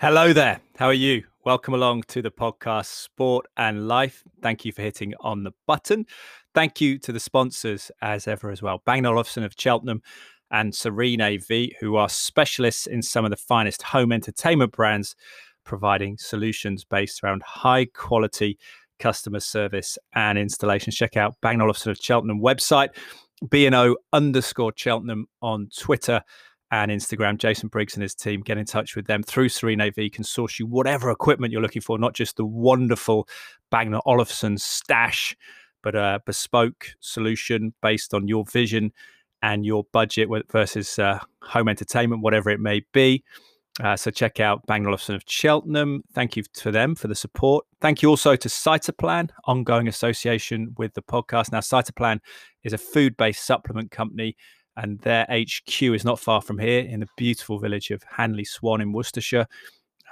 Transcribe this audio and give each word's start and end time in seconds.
Hello 0.00 0.32
there. 0.32 0.60
How 0.76 0.86
are 0.86 0.92
you? 0.92 1.24
Welcome 1.44 1.74
along 1.74 2.04
to 2.06 2.22
the 2.22 2.30
podcast 2.30 2.86
Sport 2.86 3.46
and 3.56 3.88
Life. 3.88 4.22
Thank 4.40 4.64
you 4.64 4.70
for 4.70 4.82
hitting 4.82 5.12
on 5.18 5.42
the 5.42 5.50
button. 5.66 6.06
Thank 6.54 6.80
you 6.80 7.00
to 7.00 7.10
the 7.10 7.18
sponsors 7.18 7.90
as 8.00 8.28
ever 8.28 8.52
as 8.52 8.62
well. 8.62 8.80
Bang 8.86 9.04
Olufsen 9.06 9.42
of 9.42 9.56
Cheltenham 9.58 10.00
and 10.52 10.72
Serene 10.72 11.20
AV, 11.20 11.70
who 11.80 11.96
are 11.96 12.08
specialists 12.08 12.86
in 12.86 13.02
some 13.02 13.24
of 13.24 13.32
the 13.32 13.36
finest 13.36 13.82
home 13.82 14.12
entertainment 14.12 14.70
brands, 14.70 15.16
providing 15.64 16.16
solutions 16.16 16.84
based 16.84 17.24
around 17.24 17.42
high 17.42 17.86
quality 17.86 18.56
customer 19.00 19.40
service 19.40 19.98
and 20.14 20.38
installation. 20.38 20.92
Check 20.92 21.16
out 21.16 21.34
Bang 21.42 21.60
Olufsen 21.60 21.90
of 21.90 21.98
Cheltenham 22.00 22.40
website, 22.40 22.90
BNO 23.44 23.96
underscore 24.12 24.72
Cheltenham 24.76 25.26
on 25.42 25.68
Twitter 25.76 26.22
and 26.70 26.90
Instagram. 26.90 27.38
Jason 27.38 27.68
Briggs 27.68 27.94
and 27.94 28.02
his 28.02 28.14
team 28.14 28.40
get 28.40 28.58
in 28.58 28.64
touch 28.64 28.96
with 28.96 29.06
them 29.06 29.22
through 29.22 29.48
Serene 29.48 29.80
AV, 29.80 30.10
can 30.12 30.24
source 30.24 30.58
you 30.58 30.66
whatever 30.66 31.10
equipment 31.10 31.52
you're 31.52 31.62
looking 31.62 31.82
for, 31.82 31.98
not 31.98 32.14
just 32.14 32.36
the 32.36 32.44
wonderful 32.44 33.28
Bang 33.70 33.98
Olufsen 34.06 34.58
stash, 34.58 35.36
but 35.82 35.94
a 35.94 36.20
bespoke 36.26 36.88
solution 37.00 37.72
based 37.82 38.14
on 38.14 38.28
your 38.28 38.44
vision 38.44 38.92
and 39.42 39.64
your 39.64 39.84
budget 39.92 40.28
versus 40.50 40.98
uh, 40.98 41.18
home 41.42 41.68
entertainment, 41.68 42.22
whatever 42.22 42.50
it 42.50 42.60
may 42.60 42.82
be. 42.92 43.22
Uh, 43.82 43.96
so 43.96 44.10
check 44.10 44.40
out 44.40 44.66
Bang 44.66 44.86
Olufsen 44.86 45.14
of 45.14 45.22
Cheltenham. 45.26 46.02
Thank 46.12 46.36
you 46.36 46.42
to 46.54 46.72
them 46.72 46.96
for 46.96 47.06
the 47.06 47.14
support. 47.14 47.64
Thank 47.80 48.02
you 48.02 48.08
also 48.08 48.34
to 48.34 48.48
Cytoplan, 48.48 49.30
ongoing 49.44 49.86
association 49.86 50.74
with 50.78 50.94
the 50.94 51.02
podcast. 51.02 51.52
Now, 51.52 51.60
Cytoplan 51.60 52.18
is 52.64 52.72
a 52.72 52.78
food-based 52.78 53.44
supplement 53.44 53.92
company 53.92 54.36
and 54.78 55.00
their 55.00 55.26
HQ 55.30 55.82
is 55.82 56.04
not 56.04 56.20
far 56.20 56.40
from 56.40 56.58
here 56.58 56.80
in 56.80 57.00
the 57.00 57.08
beautiful 57.16 57.58
village 57.58 57.90
of 57.90 58.02
Hanley 58.04 58.44
Swan 58.44 58.80
in 58.80 58.92
Worcestershire. 58.92 59.46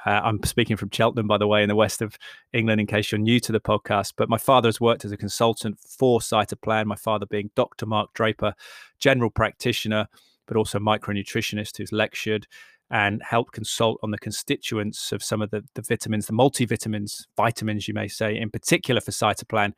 Uh, 0.05 0.21
I'm 0.25 0.43
speaking 0.43 0.77
from 0.77 0.91
Cheltenham, 0.91 1.29
by 1.29 1.39
the 1.39 1.47
way, 1.47 1.63
in 1.63 1.69
the 1.69 1.77
west 1.77 2.03
of 2.03 2.17
England, 2.53 2.81
in 2.81 2.87
case 2.87 3.11
you're 3.11 3.19
new 3.19 3.39
to 3.41 3.53
the 3.53 3.61
podcast. 3.61 4.15
But 4.17 4.29
my 4.29 4.39
father 4.39 4.69
has 4.69 4.81
worked 4.81 5.05
as 5.05 5.13
a 5.13 5.17
consultant 5.17 5.79
for 5.79 6.19
Cytoplan, 6.21 6.87
my 6.87 6.97
father 6.97 7.27
being 7.27 7.51
Dr. 7.55 7.87
Mark 7.87 8.13
Draper, 8.13 8.55
general 8.99 9.31
practitioner, 9.31 10.09
but 10.47 10.57
also 10.57 10.79
micronutritionist 10.79 11.77
who's 11.77 11.93
lectured 11.93 12.47
and 12.91 13.23
helped 13.23 13.53
consult 13.53 13.99
on 14.03 14.11
the 14.11 14.19
constituents 14.19 15.13
of 15.13 15.23
some 15.23 15.43
of 15.43 15.51
the, 15.51 15.65
the 15.75 15.83
vitamins, 15.83 16.27
the 16.27 16.33
multivitamins, 16.33 17.27
vitamins, 17.37 17.89
you 17.89 17.95
may 17.95 18.09
say, 18.09 18.37
in 18.37 18.51
particular 18.51 19.01
for 19.01 19.11
Cytoplan 19.11 19.73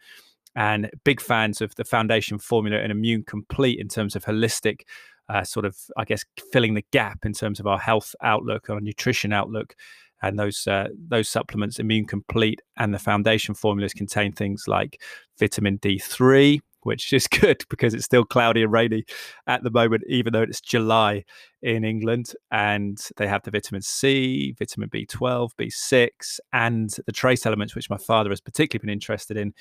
and 0.58 0.90
big 1.04 1.20
fans 1.20 1.60
of 1.60 1.72
the 1.76 1.84
foundation 1.84 2.36
formula 2.36 2.78
and 2.78 2.90
immune 2.90 3.22
complete 3.22 3.78
in 3.78 3.86
terms 3.86 4.16
of 4.16 4.24
holistic 4.24 4.80
uh, 5.30 5.44
sort 5.44 5.64
of 5.64 5.76
i 5.96 6.04
guess 6.04 6.24
filling 6.52 6.74
the 6.74 6.84
gap 6.92 7.24
in 7.24 7.32
terms 7.32 7.60
of 7.60 7.66
our 7.66 7.78
health 7.78 8.14
outlook 8.22 8.68
our 8.68 8.80
nutrition 8.80 9.32
outlook 9.32 9.74
and 10.20 10.36
those 10.36 10.66
uh, 10.66 10.88
those 11.08 11.28
supplements 11.28 11.78
immune 11.78 12.04
complete 12.04 12.60
and 12.76 12.92
the 12.92 12.98
foundation 12.98 13.54
formulas 13.54 13.94
contain 13.94 14.32
things 14.32 14.64
like 14.66 15.00
vitamin 15.38 15.78
d3 15.78 16.58
which 16.82 17.12
is 17.12 17.26
good 17.40 17.64
because 17.70 17.94
it's 17.94 18.04
still 18.04 18.24
cloudy 18.24 18.62
and 18.62 18.72
rainy 18.72 19.04
at 19.46 19.62
the 19.62 19.70
moment 19.70 20.02
even 20.08 20.32
though 20.32 20.42
it's 20.42 20.60
july 20.60 21.22
in 21.62 21.84
england 21.84 22.32
and 22.50 23.08
they 23.16 23.28
have 23.28 23.42
the 23.44 23.50
vitamin 23.50 23.82
c 23.82 24.54
vitamin 24.58 24.88
b12 24.88 25.50
b6 25.56 26.40
and 26.52 26.96
the 27.06 27.12
trace 27.12 27.46
elements 27.46 27.76
which 27.76 27.90
my 27.90 27.98
father 27.98 28.30
has 28.30 28.40
particularly 28.40 28.86
been 28.86 28.92
interested 28.92 29.36
in 29.36 29.52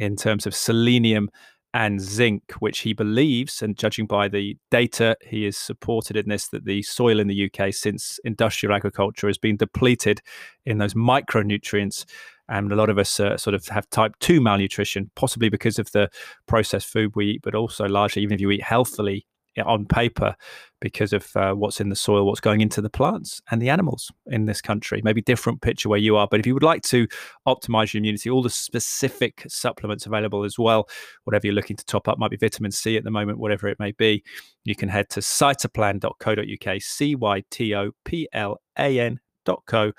in 0.00 0.16
terms 0.16 0.46
of 0.46 0.54
selenium 0.54 1.30
and 1.72 2.00
zinc, 2.00 2.42
which 2.58 2.80
he 2.80 2.92
believes, 2.92 3.62
and 3.62 3.76
judging 3.76 4.06
by 4.06 4.26
the 4.26 4.56
data, 4.70 5.16
he 5.24 5.46
is 5.46 5.56
supported 5.56 6.16
in 6.16 6.28
this 6.28 6.48
that 6.48 6.64
the 6.64 6.82
soil 6.82 7.20
in 7.20 7.28
the 7.28 7.48
UK 7.48 7.72
since 7.72 8.18
industrial 8.24 8.74
agriculture 8.74 9.28
has 9.28 9.38
been 9.38 9.56
depleted 9.56 10.20
in 10.66 10.78
those 10.78 10.94
micronutrients. 10.94 12.04
And 12.48 12.72
a 12.72 12.74
lot 12.74 12.90
of 12.90 12.98
us 12.98 13.20
uh, 13.20 13.36
sort 13.36 13.54
of 13.54 13.68
have 13.68 13.88
type 13.90 14.14
2 14.18 14.40
malnutrition, 14.40 15.10
possibly 15.14 15.48
because 15.48 15.78
of 15.78 15.92
the 15.92 16.10
processed 16.48 16.88
food 16.88 17.14
we 17.14 17.32
eat, 17.32 17.42
but 17.42 17.54
also 17.54 17.86
largely, 17.86 18.22
even 18.22 18.34
if 18.34 18.40
you 18.40 18.50
eat 18.50 18.64
healthily, 18.64 19.24
on 19.64 19.84
paper 19.84 20.34
because 20.80 21.12
of 21.12 21.34
uh, 21.36 21.52
what's 21.52 21.80
in 21.80 21.88
the 21.88 21.96
soil, 21.96 22.24
what's 22.24 22.40
going 22.40 22.60
into 22.60 22.80
the 22.80 22.90
plants 22.90 23.40
and 23.50 23.60
the 23.60 23.68
animals 23.68 24.10
in 24.26 24.46
this 24.46 24.60
country. 24.60 25.00
Maybe 25.04 25.20
different 25.20 25.60
picture 25.60 25.88
where 25.88 25.98
you 25.98 26.16
are, 26.16 26.26
but 26.30 26.40
if 26.40 26.46
you 26.46 26.54
would 26.54 26.62
like 26.62 26.82
to 26.84 27.06
optimize 27.46 27.92
your 27.92 27.98
immunity, 27.98 28.30
all 28.30 28.42
the 28.42 28.50
specific 28.50 29.44
supplements 29.48 30.06
available 30.06 30.44
as 30.44 30.58
well, 30.58 30.88
whatever 31.24 31.46
you're 31.46 31.54
looking 31.54 31.76
to 31.76 31.84
top 31.84 32.08
up, 32.08 32.18
might 32.18 32.30
be 32.30 32.36
vitamin 32.36 32.70
C 32.70 32.96
at 32.96 33.04
the 33.04 33.10
moment, 33.10 33.38
whatever 33.38 33.68
it 33.68 33.78
may 33.78 33.92
be, 33.92 34.22
you 34.64 34.74
can 34.74 34.88
head 34.88 35.08
to 35.10 35.20
cytoplan.co.uk, 35.20 36.82
C 36.82 37.14
Y 37.14 37.42
T 37.50 37.74
O 37.74 37.90
P 38.04 38.28
L 38.32 38.60
A 38.78 39.00
N.co. 39.00 39.92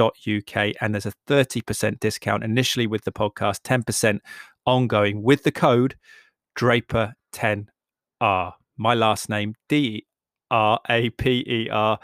.uk 0.00 0.56
and 0.80 0.94
there's 0.94 1.06
a 1.06 1.12
30% 1.26 1.98
discount 1.98 2.44
initially 2.44 2.86
with 2.86 3.02
the 3.02 3.10
podcast 3.10 3.62
10% 3.62 4.20
ongoing 4.64 5.24
with 5.24 5.42
the 5.42 5.50
code 5.50 5.96
draper 6.54 7.14
10r 7.32 8.52
my 8.78 8.94
last 8.94 9.28
name, 9.28 9.54
D 9.68 10.06
R 10.50 10.80
A 10.88 11.10
P 11.10 11.44
E 11.46 11.68
R, 11.70 11.98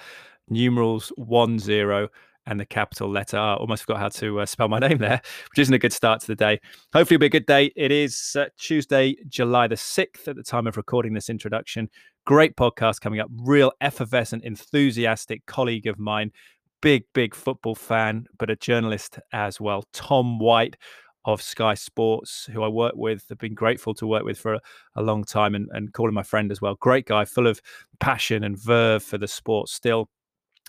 numerals 0.49 1.12
one 1.17 1.59
zero, 1.59 2.09
and 2.47 2.61
the 2.61 2.67
capital 2.67 3.09
letter 3.09 3.37
R. 3.37 3.57
Almost 3.57 3.85
forgot 3.85 4.01
how 4.01 4.09
to 4.09 4.41
uh, 4.41 4.47
spell 4.47 4.69
my 4.69 4.79
name 4.87 4.99
there, 4.99 5.21
which 5.51 5.59
isn't 5.59 5.75
a 5.75 5.79
good 5.79 5.93
start 5.93 6.21
to 6.21 6.27
the 6.27 6.35
day. 6.35 6.61
Hopefully, 6.93 7.17
it'll 7.17 7.21
be 7.21 7.27
a 7.27 7.31
good 7.31 7.47
day. 7.47 7.73
It 7.77 7.91
is 7.91 8.37
uh, 8.39 8.47
Tuesday, 8.59 9.17
July 9.29 9.69
the 9.69 9.77
6th 9.77 10.29
at 10.29 10.37
the 10.37 10.43
time 10.43 10.67
of 10.67 10.77
recording 10.77 11.15
this 11.15 11.31
introduction. 11.31 11.89
Great 12.27 12.57
podcast 12.57 13.01
coming 13.01 13.21
up. 13.21 13.31
Real 13.43 13.73
effervescent, 13.81 14.45
enthusiastic 14.45 15.45
colleague 15.47 15.87
of 15.87 15.99
mine, 15.99 16.33
big, 16.81 17.05
big 17.15 17.35
football 17.35 17.75
fan, 17.75 18.27
but 18.39 18.51
a 18.51 18.56
journalist 18.56 19.19
as 19.33 19.61
well. 19.61 19.85
Tom 19.93 20.39
White 20.39 20.77
of 21.25 21.41
Sky 21.41 21.75
Sports, 21.75 22.49
who 22.53 22.62
I 22.62 22.69
work 22.69 22.95
with, 22.97 23.27
have 23.29 23.39
been 23.39 23.55
grateful 23.55 23.95
to 23.95 24.07
work 24.07 24.25
with 24.25 24.39
for 24.39 24.55
a, 24.55 24.61
a 24.97 25.03
long 25.03 25.25
time 25.25 25.55
and, 25.55 25.69
and 25.73 25.93
calling 25.93 26.15
my 26.15 26.23
friend 26.23 26.51
as 26.53 26.61
well. 26.61 26.75
Great 26.77 27.07
guy, 27.07 27.25
full 27.25 27.47
of 27.47 27.61
passion 28.01 28.45
and 28.45 28.59
verve 28.59 29.03
for 29.03 29.19
the 29.19 29.29
sport 29.29 29.69
still 29.69 30.09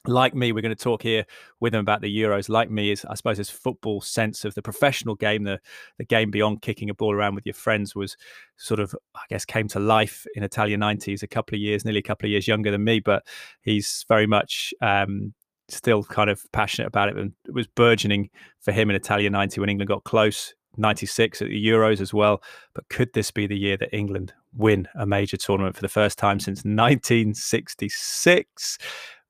like 0.08 0.36
me, 0.36 0.52
we're 0.52 0.62
going 0.62 0.76
to 0.76 0.84
talk 0.84 1.02
here 1.02 1.26
with 1.60 1.74
him 1.74 1.80
about 1.80 2.02
the 2.02 2.16
Euros. 2.16 2.50
Like 2.50 2.70
me 2.70 2.92
is, 2.92 3.06
I 3.06 3.16
suppose, 3.16 3.38
his 3.38 3.50
football 3.50 4.02
sense 4.02 4.46
of 4.46 4.56
the 4.56 4.62
professional 4.62 5.16
game, 5.16 5.44
the 5.44 5.60
the 5.98 6.06
game 6.06 6.32
beyond 6.32 6.62
kicking 6.62 6.90
a 6.90 6.94
ball 6.94 7.14
around 7.14 7.36
with 7.36 7.46
your 7.46 7.54
friends, 7.54 7.96
was 7.96 8.18
sort 8.58 8.80
of, 8.80 8.96
I 9.16 9.22
guess, 9.30 9.46
came 9.46 9.68
to 9.70 9.80
life 9.80 10.26
in 10.36 10.44
Italian 10.44 10.82
'90s. 10.82 11.24
A 11.24 11.28
couple 11.28 11.56
of 11.56 11.62
years, 11.62 11.86
nearly 11.86 12.00
a 12.00 12.04
couple 12.04 12.28
of 12.28 12.32
years 12.32 12.48
younger 12.48 12.72
than 12.72 12.84
me, 12.84 13.00
but 13.00 13.26
he's 13.62 14.06
very 14.08 14.28
much 14.28 14.74
um, 14.82 15.34
still 15.70 16.04
kind 16.04 16.30
of 16.30 16.44
passionate 16.52 16.88
about 16.88 17.10
it 17.10 17.18
and 17.18 17.34
it 17.46 17.54
was 17.54 17.68
burgeoning 17.68 18.30
for 18.60 18.72
him 18.72 18.90
in 18.90 18.96
Italia 18.96 19.30
90 19.30 19.60
when 19.60 19.70
England 19.70 19.88
got 19.88 20.04
close 20.04 20.56
96 20.78 21.42
at 21.42 21.50
the 21.50 21.68
Euros 21.68 22.02
as 22.02 22.14
well 22.14 22.42
but 22.74 22.88
could 22.90 23.12
this 23.14 23.32
be 23.32 23.48
the 23.48 23.58
year 23.58 23.78
that 23.78 23.96
England 23.96 24.34
win 24.56 24.88
a 24.96 25.06
major 25.06 25.38
tournament 25.38 25.76
for 25.76 25.82
the 25.82 25.90
first 25.90 26.18
time 26.18 26.40
since 26.40 26.60
1966 26.60 28.78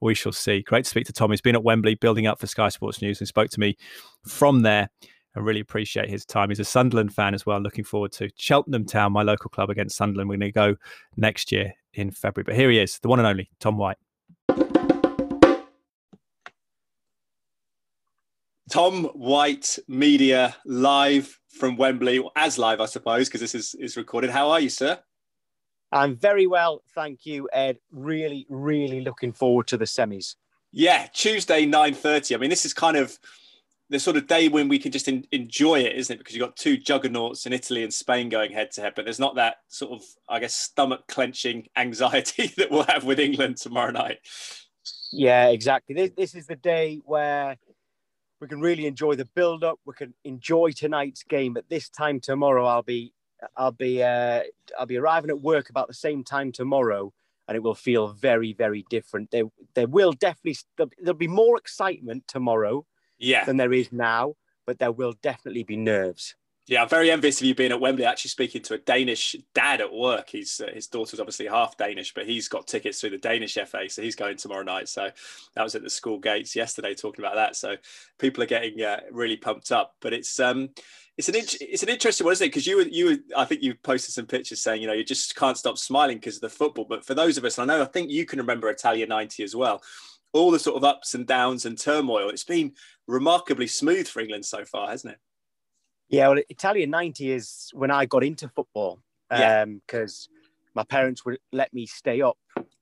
we 0.02 0.14
shall 0.14 0.32
see 0.32 0.62
great 0.62 0.84
to 0.84 0.90
speak 0.90 1.06
to 1.06 1.14
Tom 1.14 1.32
he's 1.32 1.42
been 1.42 1.56
at 1.56 1.64
Wembley 1.64 1.96
building 1.96 2.28
up 2.28 2.40
for 2.40 2.48
Sky 2.48 2.70
Sports 2.70 3.02
News 3.02 3.22
and 3.22 3.28
spoke 3.28 3.50
to 3.52 3.60
me 3.60 3.78
from 4.28 4.62
there 4.62 4.90
I 5.36 5.42
really 5.42 5.60
appreciate 5.60 6.10
his 6.10 6.26
time. 6.26 6.50
He's 6.50 6.62
a 6.62 6.66
Sunderland 6.66 7.14
fan 7.14 7.34
as 7.34 7.46
well. 7.46 7.60
Looking 7.60 7.84
forward 7.84 8.14
to 8.14 8.30
Cheltenham 8.38 8.86
Town, 8.86 9.12
my 9.12 9.22
local 9.22 9.50
club 9.50 9.70
against 9.70 9.98
Sunderland. 9.98 10.30
We're 10.30 10.38
going 10.38 10.54
to 10.54 10.54
go 10.54 10.76
next 11.18 11.52
year 11.52 11.74
in 11.94 12.12
February. 12.12 12.46
But 12.46 12.56
here 12.56 12.70
he 12.70 12.80
is, 12.80 13.00
the 13.00 13.10
one 13.10 13.20
and 13.20 13.28
only 13.28 13.50
Tom 13.60 13.78
White. 13.78 13.98
Tom 18.72 19.06
White 19.14 19.78
Media 19.88 20.56
live 20.66 21.40
from 21.50 21.78
Wembley, 21.78 22.24
as 22.36 22.58
live, 22.58 22.82
I 22.82 22.86
suppose, 22.86 23.28
because 23.28 23.42
this 23.42 23.56
is, 23.56 23.76
is 23.76 23.96
recorded. 23.96 24.32
How 24.32 24.50
are 24.50 24.60
you, 24.60 24.70
sir? 24.70 25.00
I'm 25.92 26.16
very 26.16 26.48
well, 26.48 26.82
thank 26.94 27.26
you, 27.26 27.48
Ed. 27.54 27.78
Really, 27.92 28.46
really 28.50 29.02
looking 29.02 29.32
forward 29.32 29.68
to 29.68 29.78
the 29.78 29.86
semis. 29.86 30.36
Yeah, 30.72 31.08
Tuesday, 31.14 31.66
9.30. 31.66 32.36
I 32.36 32.38
mean, 32.40 32.50
this 32.50 32.66
is 32.66 32.74
kind 32.74 32.98
of 32.98 33.18
the 33.90 34.00
sort 34.00 34.18
of 34.18 34.28
day 34.28 34.48
when 34.48 34.68
we 34.68 34.80
can 34.80 34.92
just 34.92 35.08
enjoy 35.08 35.80
it, 35.80 35.96
isn't 35.96 36.16
it? 36.16 36.18
Because 36.18 36.36
you've 36.36 36.46
got 36.46 36.58
two 36.58 36.76
juggernauts 36.76 37.46
in 37.46 37.54
Italy 37.54 37.84
and 37.84 37.94
Spain 37.94 38.30
going 38.30 38.52
head 38.52 38.72
to 38.72 38.82
head, 38.82 38.94
but 38.96 39.06
there's 39.06 39.20
not 39.20 39.36
that 39.36 39.58
sort 39.68 39.92
of, 39.94 40.04
I 40.28 40.40
guess, 40.40 40.56
stomach 40.56 41.04
clenching 41.08 41.68
anxiety 41.78 42.48
that 42.58 42.72
we'll 42.72 42.84
have 42.84 43.04
with 43.04 43.20
England 43.20 43.58
tomorrow 43.58 43.92
night. 43.92 44.18
Yeah, 45.12 45.48
exactly. 45.50 45.96
This, 45.96 46.12
this 46.18 46.36
is 46.36 46.48
the 46.48 46.56
day 46.56 47.00
where 47.06 47.58
we 48.42 48.48
can 48.48 48.60
really 48.60 48.86
enjoy 48.86 49.16
the 49.16 49.26
build 49.26 49.64
up. 49.64 49.80
We 49.86 49.94
can 49.94 50.14
enjoy 50.24 50.72
tonight's 50.72 51.24
game. 51.24 51.58
At 51.58 51.70
this 51.70 51.90
time 51.90 52.20
tomorrow, 52.20 52.66
I'll 52.66 52.84
be 52.84 53.14
I'll 53.56 53.72
be 53.72 54.04
uh, 54.04 54.42
I'll 54.78 54.86
be 54.86 54.98
arriving 54.98 55.30
at 55.30 55.42
work 55.42 55.70
about 55.70 55.88
the 55.88 55.94
same 55.94 56.24
time 56.24 56.52
tomorrow, 56.52 57.14
and 57.48 57.56
it 57.56 57.64
will 57.64 57.76
feel 57.76 58.08
very 58.08 58.54
very 58.54 58.86
different. 58.90 59.32
There 59.32 59.46
there 59.74 59.88
will 59.88 60.12
definitely 60.12 60.58
there'll 61.00 61.18
be 61.18 61.28
more 61.28 61.58
excitement 61.58 62.28
tomorrow, 62.28 62.86
yeah, 63.18 63.46
than 63.46 63.58
there 63.58 63.74
is 63.74 63.92
now, 63.92 64.36
but 64.66 64.80
there 64.80 64.92
will 64.92 65.14
definitely 65.22 65.64
be 65.64 65.78
nerves. 65.78 66.36
Yeah, 66.68 66.82
I'm 66.82 66.90
very 66.90 67.12
envious 67.12 67.40
of 67.40 67.46
you 67.46 67.54
being 67.54 67.72
at 67.72 67.80
Wembley. 67.80 68.06
Actually, 68.06 68.30
speaking 68.30 68.64
to 68.64 68.74
a 68.74 68.80
Danish 68.80 69.36
dad 69.54 69.82
at 69.82 69.94
work. 69.94 70.30
He's 70.32 70.60
uh, 70.60 70.72
his 70.74 70.88
daughter's 70.88 71.20
obviously 71.20 71.46
half 71.46 71.78
Danish, 71.78 72.12
but 72.16 72.26
he's 72.26 72.48
got 72.48 72.66
tickets 72.66 73.00
through 73.00 73.12
the 73.12 73.20
Danish 73.20 73.54
FA, 73.54 73.88
so 73.88 74.02
he's 74.02 74.16
going 74.16 74.38
tomorrow 74.38 74.64
night. 74.64 74.90
So 74.90 75.12
that 75.56 75.64
was 75.64 75.76
at 75.76 75.84
the 75.84 75.92
school 75.92 76.18
gates 76.18 76.56
yesterday, 76.56 76.96
talking 76.96 77.24
about 77.24 77.36
that. 77.36 77.56
So 77.56 77.76
people 78.18 78.42
are 78.42 78.48
getting 78.48 78.82
uh, 78.82 79.02
really 79.12 79.38
pumped 79.38 79.72
up. 79.72 79.94
But 80.02 80.14
it's 80.14 80.40
um, 80.40 80.70
it's 81.20 81.30
an 81.30 81.36
it's 81.36 81.84
an 81.84 81.90
interesting 81.90 82.26
one, 82.26 82.34
isn't 82.34 82.46
it? 82.46 82.50
Because 82.50 82.66
you 82.66 82.78
were 82.78 82.84
you 82.84 83.06
were, 83.06 83.18
I 83.38 83.46
think 83.46 83.62
you 83.62 83.76
posted 83.76 84.16
some 84.16 84.26
pictures 84.26 84.64
saying 84.64 84.82
you 84.82 84.88
know 84.88 84.94
you 84.94 85.04
just 85.04 85.36
can't 85.36 85.60
stop 85.60 85.78
smiling 85.78 86.18
because 86.18 86.38
of 86.38 86.42
the 86.42 86.50
football. 86.50 86.86
But 86.90 87.06
for 87.06 87.14
those 87.14 87.38
of 87.38 87.46
us, 87.46 87.60
I 87.60 87.66
know 87.66 87.84
I 87.84 87.86
think 87.86 88.10
you 88.10 88.26
can 88.26 88.40
remember 88.40 88.72
Italia 88.72 89.06
'90 89.06 89.44
as 89.44 89.56
well. 89.56 89.84
All 90.34 90.50
the 90.50 90.58
sort 90.58 90.78
of 90.78 90.84
ups 90.84 91.14
and 91.14 91.28
downs 91.28 91.68
and 91.68 91.80
turmoil. 91.80 92.30
It's 92.30 92.44
been 92.44 92.74
remarkably 93.08 93.68
smooth 93.68 94.08
for 94.08 94.20
England 94.20 94.46
so 94.46 94.66
far, 94.66 94.90
hasn't 94.90 95.14
it? 95.14 95.20
Yeah, 96.10 96.28
well, 96.30 96.42
Italia 96.50 96.88
90 96.88 97.32
is 97.32 97.70
when 97.74 97.92
I 97.92 98.06
got 98.06 98.24
into 98.24 98.48
football 98.50 99.00
because 99.30 100.30
um, 100.30 100.36
my 100.76 100.84
parents 100.84 101.26
would 101.26 101.40
let 101.52 101.74
me 101.74 101.86
stay 101.86 102.22
up 102.22 102.38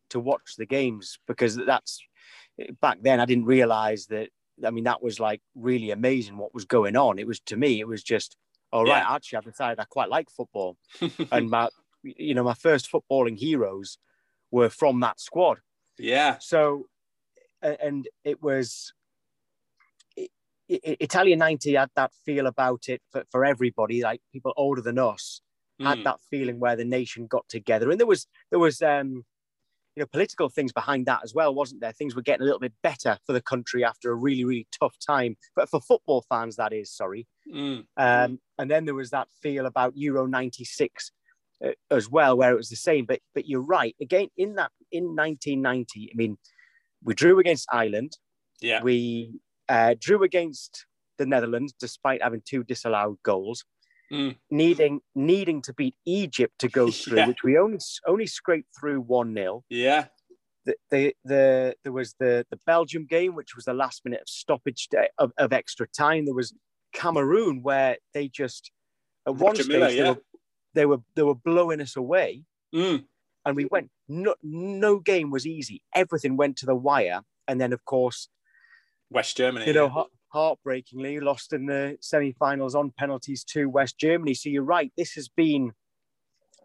to 0.09 0.19
watch 0.19 0.55
the 0.57 0.65
games 0.65 1.19
because 1.27 1.55
that's 1.55 2.01
back 2.81 2.99
then 3.01 3.19
I 3.19 3.25
didn't 3.25 3.45
realize 3.45 4.07
that. 4.07 4.29
I 4.63 4.69
mean, 4.69 4.83
that 4.83 5.01
was 5.01 5.19
like 5.19 5.41
really 5.55 5.89
amazing 5.91 6.37
what 6.37 6.53
was 6.53 6.65
going 6.65 6.95
on. 6.95 7.17
It 7.17 7.25
was 7.25 7.39
to 7.41 7.57
me, 7.57 7.79
it 7.79 7.87
was 7.87 8.03
just, 8.03 8.37
all 8.71 8.83
right, 8.83 8.99
yeah. 8.99 9.15
actually, 9.15 9.37
I 9.39 9.41
decided 9.41 9.79
I 9.79 9.85
quite 9.85 10.09
like 10.09 10.29
football. 10.29 10.77
and 11.31 11.49
my, 11.49 11.69
you 12.03 12.35
know, 12.35 12.43
my 12.43 12.53
first 12.53 12.91
footballing 12.91 13.37
heroes 13.37 13.97
were 14.51 14.69
from 14.69 14.99
that 14.99 15.19
squad. 15.19 15.59
Yeah. 15.97 16.37
So, 16.39 16.87
and 17.61 18.07
it 18.23 18.43
was 18.43 18.93
Italia 20.69 21.35
90 21.35 21.73
had 21.73 21.89
that 21.95 22.11
feel 22.25 22.47
about 22.47 22.83
it 22.87 23.01
for, 23.11 23.23
for 23.31 23.45
everybody, 23.45 24.01
like 24.01 24.21
people 24.31 24.53
older 24.55 24.81
than 24.81 24.97
us 24.97 25.41
mm. 25.81 25.87
had 25.87 26.03
that 26.03 26.19
feeling 26.29 26.59
where 26.59 26.75
the 26.75 26.85
nation 26.85 27.27
got 27.27 27.47
together. 27.49 27.89
And 27.89 27.99
there 27.99 28.07
was, 28.07 28.27
there 28.49 28.59
was, 28.59 28.81
um, 28.81 29.23
you 29.95 30.01
know, 30.01 30.07
political 30.07 30.49
things 30.49 30.71
behind 30.71 31.05
that 31.05 31.21
as 31.23 31.33
well, 31.33 31.53
wasn't 31.53 31.81
there? 31.81 31.91
Things 31.91 32.15
were 32.15 32.21
getting 32.21 32.41
a 32.41 32.45
little 32.45 32.59
bit 32.59 32.73
better 32.81 33.17
for 33.25 33.33
the 33.33 33.41
country 33.41 33.83
after 33.83 34.11
a 34.11 34.15
really, 34.15 34.43
really 34.43 34.67
tough 34.71 34.95
time. 35.05 35.35
But 35.55 35.69
for 35.69 35.79
football 35.79 36.25
fans, 36.27 36.55
that 36.55 36.73
is, 36.73 36.91
sorry. 36.91 37.27
Mm. 37.53 37.85
Um, 37.97 38.39
and 38.57 38.71
then 38.71 38.85
there 38.85 38.95
was 38.95 39.11
that 39.11 39.27
feel 39.41 39.65
about 39.65 39.95
Euro 39.95 40.25
96 40.25 41.11
uh, 41.63 41.71
as 41.91 42.09
well, 42.09 42.35
where 42.35 42.51
it 42.51 42.57
was 42.57 42.69
the 42.69 42.75
same. 42.75 43.05
But, 43.05 43.19
but 43.35 43.47
you're 43.47 43.61
right. 43.61 43.95
Again, 44.01 44.29
in 44.35 44.55
that, 44.55 44.71
in 44.91 45.15
1990, 45.15 46.09
I 46.11 46.15
mean, 46.15 46.37
we 47.03 47.13
drew 47.13 47.39
against 47.39 47.67
Ireland. 47.71 48.17
Yeah. 48.61 48.81
We 48.81 49.41
uh, 49.69 49.95
drew 49.99 50.23
against 50.23 50.85
the 51.17 51.25
Netherlands 51.25 51.73
despite 51.79 52.21
having 52.21 52.41
two 52.45 52.63
disallowed 52.63 53.17
goals. 53.23 53.65
Mm. 54.11 54.35
Needing 54.51 54.99
needing 55.15 55.61
to 55.63 55.73
beat 55.73 55.95
Egypt 56.05 56.53
to 56.59 56.67
go 56.67 56.91
through, 56.91 57.17
yeah. 57.17 57.27
which 57.27 57.43
we 57.43 57.57
only 57.57 57.79
only 58.05 58.27
scraped 58.27 58.69
through 58.77 59.01
one 59.01 59.33
0 59.33 59.63
Yeah. 59.69 60.05
The, 60.65 60.75
the, 60.91 61.15
the 61.25 61.75
there 61.83 61.91
was 61.91 62.15
the 62.19 62.45
the 62.49 62.59
Belgium 62.65 63.05
game, 63.05 63.35
which 63.35 63.55
was 63.55 63.65
the 63.65 63.73
last 63.73 64.01
minute 64.05 64.21
of 64.21 64.29
stoppage 64.29 64.87
of, 65.17 65.31
of 65.37 65.51
extra 65.51 65.87
time. 65.87 66.25
There 66.25 66.33
was 66.33 66.53
Cameroon, 66.93 67.63
where 67.63 67.97
they 68.13 68.27
just 68.29 68.71
at 69.27 69.35
one 69.35 69.55
stage 69.55 69.67
Milla, 69.67 69.89
yeah. 69.89 70.03
they, 70.03 70.09
were, 70.09 70.21
they, 70.73 70.85
were, 70.85 70.97
they 71.15 71.23
were 71.23 71.35
blowing 71.35 71.81
us 71.81 71.95
away, 71.95 72.43
mm. 72.73 73.03
and 73.45 73.55
we 73.55 73.65
went. 73.65 73.89
No, 74.07 74.35
no 74.43 74.99
game 74.99 75.31
was 75.31 75.47
easy. 75.47 75.81
Everything 75.95 76.37
went 76.37 76.57
to 76.57 76.65
the 76.65 76.75
wire, 76.75 77.21
and 77.47 77.59
then 77.59 77.73
of 77.73 77.83
course 77.85 78.29
West 79.13 79.37
Germany. 79.37 79.65
You 79.67 79.73
know, 79.73 79.91
yeah. 79.95 80.03
heartbreakingly 80.29 81.19
lost 81.19 81.53
in 81.53 81.65
the 81.65 81.97
semi-finals 82.01 82.75
on 82.75 82.91
penalties 82.97 83.43
to 83.45 83.67
West 83.67 83.97
Germany. 83.97 84.33
So 84.33 84.49
you're 84.49 84.63
right. 84.63 84.91
This 84.97 85.13
has 85.13 85.29
been 85.29 85.71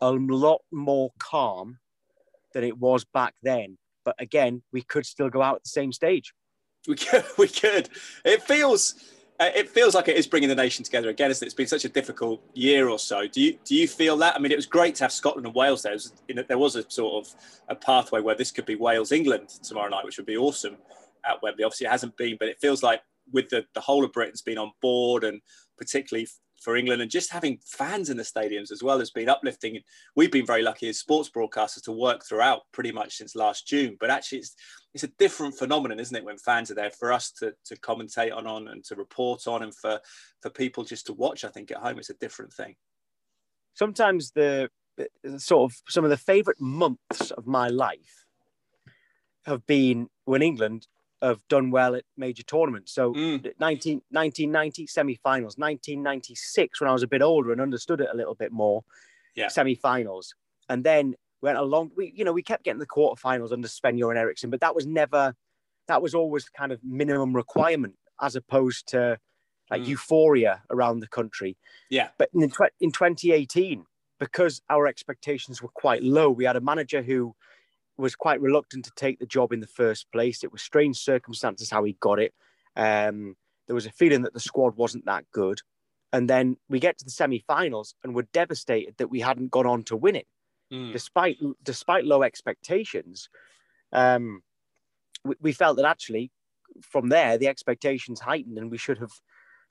a 0.01 0.11
lot 0.11 0.63
more 0.73 1.11
calm 1.19 1.79
than 2.55 2.65
it 2.65 2.79
was 2.79 3.05
back 3.05 3.35
then. 3.43 3.79
But 4.05 4.17
again, 4.19 4.63
we 4.73 4.83
could 4.83 5.07
still 5.07 5.29
go 5.29 5.43
out 5.43 5.57
at 5.57 5.65
the 5.65 5.69
same 5.69 5.93
stage. 5.93 6.33
We 6.87 6.97
could. 6.97 7.25
We 7.39 7.49
could. 7.49 7.91
It 8.25 8.43
feels. 8.43 8.95
Uh, 9.41 9.51
it 9.55 9.69
feels 9.69 9.95
like 9.95 10.09
it 10.09 10.17
is 10.17 10.27
bringing 10.27 10.49
the 10.49 10.55
nation 10.55 10.85
together 10.85 11.11
again, 11.11 11.31
isn't 11.31 11.45
it? 11.45 11.47
It's 11.47 11.55
been 11.55 11.69
such 11.69 11.85
a 11.85 11.89
difficult 11.89 12.43
year 12.55 12.89
or 12.89 12.99
so. 12.99 13.29
Do 13.29 13.41
you 13.41 13.57
do 13.65 13.77
you 13.77 13.87
feel 13.87 14.17
that? 14.17 14.35
I 14.35 14.41
mean, 14.41 14.51
it 14.51 14.57
was 14.57 14.67
great 14.67 14.97
to 14.97 15.05
have 15.05 15.13
Scotland 15.13 15.47
and 15.47 15.55
Wales 15.55 15.83
there. 15.83 15.93
Was, 15.93 16.13
there 16.49 16.59
was 16.59 16.75
a 16.75 16.91
sort 16.91 17.25
of 17.25 17.35
a 17.69 17.77
pathway 17.77 18.21
where 18.21 18.35
this 18.35 18.51
could 18.51 18.67
be 18.67 18.75
Wales 18.75 19.13
England 19.13 19.51
tomorrow 19.63 19.89
night, 19.91 20.05
which 20.05 20.17
would 20.17 20.27
be 20.27 20.37
awesome 20.37 20.77
at 21.25 21.43
Wembley. 21.43 21.65
Obviously, 21.65 21.87
it 21.87 21.91
hasn't 21.91 22.17
been, 22.17 22.37
but 22.39 22.49
it 22.49 22.61
feels 22.61 22.83
like 22.83 23.03
with 23.33 23.49
the, 23.51 23.65
the 23.75 23.81
whole 23.81 24.05
of 24.05 24.13
Britain's 24.13 24.43
been 24.43 24.59
on 24.59 24.73
board 24.81 25.25
and 25.25 25.41
particularly 25.77 26.27
for 26.61 26.77
England 26.77 27.01
and 27.01 27.11
just 27.11 27.33
having 27.33 27.59
fans 27.65 28.11
in 28.11 28.17
the 28.17 28.23
stadiums 28.23 28.73
as 28.73 28.83
well 28.83 28.99
has 28.99 29.11
been 29.11 29.29
uplifting. 29.29 29.81
We've 30.17 30.33
been 30.33 30.47
very 30.47 30.63
lucky 30.63 30.89
as 30.89 30.99
sports 30.99 31.31
broadcasters 31.31 31.85
to 31.85 31.93
work 31.93 32.25
throughout 32.25 32.63
pretty 32.73 32.91
much 32.91 33.17
since 33.17 33.37
last 33.37 33.67
June. 33.67 33.97
But 34.01 34.11
actually, 34.11 34.39
it's 34.39 34.57
it's 34.95 35.05
a 35.05 35.13
different 35.19 35.57
phenomenon, 35.57 36.01
isn't 36.01 36.17
it, 36.17 36.25
when 36.25 36.39
fans 36.39 36.71
are 36.71 36.75
there 36.75 36.91
for 36.91 37.13
us 37.13 37.31
to, 37.33 37.55
to 37.67 37.77
commentate 37.77 38.35
on, 38.35 38.47
on 38.47 38.69
and 38.69 38.83
to 38.85 38.97
report 38.97 39.47
on 39.47 39.63
and 39.63 39.75
for, 39.75 40.01
for 40.41 40.51
people 40.51 40.83
just 40.83 41.07
to 41.07 41.13
watch, 41.13 41.45
I 41.45 41.49
think, 41.49 41.71
at 41.71 41.77
home. 41.77 41.99
It's 41.99 42.11
a 42.11 42.15
different 42.15 42.53
thing. 42.53 42.75
Sometimes 43.75 44.33
the 44.33 44.71
sort 45.37 45.71
of 45.71 45.79
some 45.89 46.05
of 46.05 46.11
the 46.11 46.17
favorite 46.17 46.61
months 46.61 47.31
of 47.31 47.47
my 47.47 47.69
life 47.69 48.27
have 49.45 49.65
been 49.67 50.09
when 50.25 50.43
England 50.43 50.89
have 51.23 51.41
done 51.49 51.71
well 51.71 51.95
at 51.95 52.05
major 52.17 52.43
tournaments. 52.43 52.93
So 52.93 53.13
mm. 53.13 53.43
19, 53.59 54.03
1990 54.11 54.87
semi-finals, 54.87 55.57
1996 55.57 56.81
when 56.81 56.89
I 56.89 56.93
was 56.93 57.03
a 57.03 57.09
bit 57.09 57.23
older 57.23 57.53
and 57.53 57.61
understood 57.61 58.01
it 58.01 58.09
a 58.13 58.17
little 58.17 58.35
bit 58.35 58.53
more, 58.53 58.85
yeah. 59.35 59.49
semi-finals. 59.49 60.35
And 60.69 60.85
then 60.85 61.15
went 61.43 61.59
along, 61.59 61.93
we, 61.97 62.13
you 62.15 62.25
know, 62.25 62.33
we 62.33 62.43
kept 62.43 62.65
getting 62.65 62.79
the 62.79 62.87
quarterfinals 62.87 63.53
under 63.53 63.69
Sven-Göran 63.69 64.17
Eriksson, 64.17 64.51
but 64.51 64.61
that 64.61 64.75
was 64.75 64.87
never, 64.87 65.35
that 65.89 66.03
was 66.03 66.15
always 66.15 66.49
kind 66.49 66.73
of 66.73 66.81
minimum 66.85 67.35
requirement 67.35 67.95
as 68.21 68.37
opposed 68.37 68.89
to 68.89 69.19
like 69.71 69.83
mm. 69.83 69.87
euphoria 69.87 70.63
around 70.71 71.01
the 71.01 71.09
country. 71.09 71.57
Yeah. 71.91 72.09
But 72.19 72.31
in, 72.35 72.43
in 72.43 72.93
2018, 72.93 73.85
because 74.19 74.63
our 74.69 74.87
expectations 74.87 75.63
were 75.63 75.69
quite 75.69 76.03
low, 76.03 76.31
we 76.31 76.45
had 76.45 76.57
a 76.57 76.61
manager 76.61 77.03
who 77.03 77.35
was 77.99 78.17
quite 78.17 78.41
reluctant 78.41 78.85
to 78.85 78.93
take 78.97 79.19
the 79.19 79.27
job 79.27 79.53
in 79.53 79.61
the 79.61 79.67
first 79.67 80.11
place. 80.13 80.45
It 80.45 80.53
was 80.53 80.63
strange 80.63 80.99
circumstances 80.99 81.71
how 81.71 81.85
he 81.85 81.97
got 82.01 82.21
it. 82.21 82.33
Um, 82.77 83.37
there 83.67 83.75
was 83.75 83.87
a 83.87 83.91
feeling 83.91 84.23
that 84.23 84.35
the 84.35 84.41
squad 84.41 84.77
wasn't 84.77 85.07
that 85.07 85.25
good. 85.33 85.61
And 86.13 86.29
then 86.29 86.57
we 86.69 86.81
get 86.81 86.97
to 86.99 87.05
the 87.05 87.11
semi-finals 87.11 87.95
and 88.03 88.15
we're 88.15 88.23
devastated 88.33 88.95
that 88.99 89.11
we 89.11 89.21
hadn't 89.21 89.51
gone 89.51 89.67
on 89.67 89.83
to 89.85 89.97
win 89.97 90.17
it, 90.17 90.27
mm. 90.73 90.93
despite 90.93 91.39
despite 91.63 92.05
low 92.07 92.23
expectations. 92.23 93.29
Um, 93.93 94.43
we, 95.25 95.35
we 95.41 95.53
felt 95.53 95.77
that 95.77 95.85
actually, 95.85 96.31
from 96.81 97.11
there, 97.11 97.37
the 97.37 97.49
expectations 97.49 98.21
heightened 98.21 98.57
and 98.59 98.71
we 98.71 98.79
should 98.79 98.99
have 98.99 99.13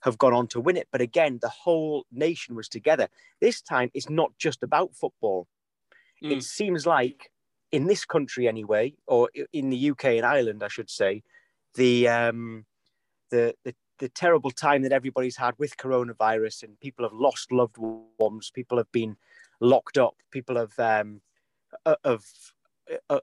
have 0.01 0.17
gone 0.19 0.34
on 0.34 0.48
to 0.48 0.60
win 0.60 0.77
it. 0.77 0.88
But 0.91 1.01
again, 1.01 1.39
the 1.41 1.50
whole 1.50 2.05
nation 2.12 2.55
was 2.55 2.69
together. 2.69 3.07
This 3.41 3.62
time, 3.62 3.89
it's 3.96 4.10
not 4.10 4.31
just 4.38 4.62
about 4.62 4.96
football. 4.96 5.48
Mm. 6.24 6.34
It 6.34 6.43
seems 6.43 6.86
like 6.86 7.31
in 7.71 7.88
this 7.88 8.05
country 8.05 8.47
anyway, 8.47 8.93
or 9.07 9.29
in 9.53 9.69
the 9.69 9.91
UK 9.91 10.05
and 10.05 10.25
Ireland, 10.25 10.63
I 10.63 10.67
should 10.67 10.89
say, 10.89 11.24
the 11.75 12.07
um, 12.07 12.65
the, 13.29 13.53
the 13.63 13.75
the 14.00 14.09
terrible 14.09 14.51
time 14.51 14.83
that 14.83 14.91
everybody's 14.91 15.38
had 15.38 15.55
with 15.57 15.77
coronavirus, 15.77 16.63
and 16.63 16.79
people 16.79 17.05
have 17.05 17.13
lost 17.13 17.51
loved 17.51 17.77
ones, 17.77 18.51
people 18.53 18.77
have 18.77 18.91
been 18.91 19.17
locked 19.59 19.97
up, 19.97 20.15
people 20.31 20.55
have 20.55 20.77
um, 20.79 21.21
have 22.03 22.24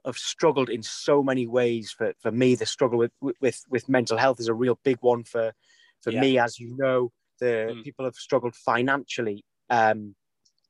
have 0.05 0.17
struggled 0.17 0.69
in 0.69 0.83
so 0.83 1.23
many 1.23 1.47
ways. 1.47 1.91
For 1.91 2.13
for 2.19 2.31
me, 2.31 2.55
the 2.55 2.65
struggle 2.65 2.99
with 2.99 3.11
with 3.41 3.63
with 3.69 3.89
mental 3.89 4.17
health 4.17 4.39
is 4.39 4.47
a 4.47 4.53
real 4.53 4.79
big 4.83 4.97
one 5.01 5.23
for 5.23 5.53
for 6.01 6.11
yeah. 6.11 6.21
me, 6.21 6.39
as 6.39 6.59
you 6.59 6.75
know. 6.77 7.11
The 7.39 7.73
mm. 7.75 7.83
people 7.83 8.05
have 8.05 8.15
struggled 8.15 8.55
financially, 8.55 9.43
um, 9.69 10.15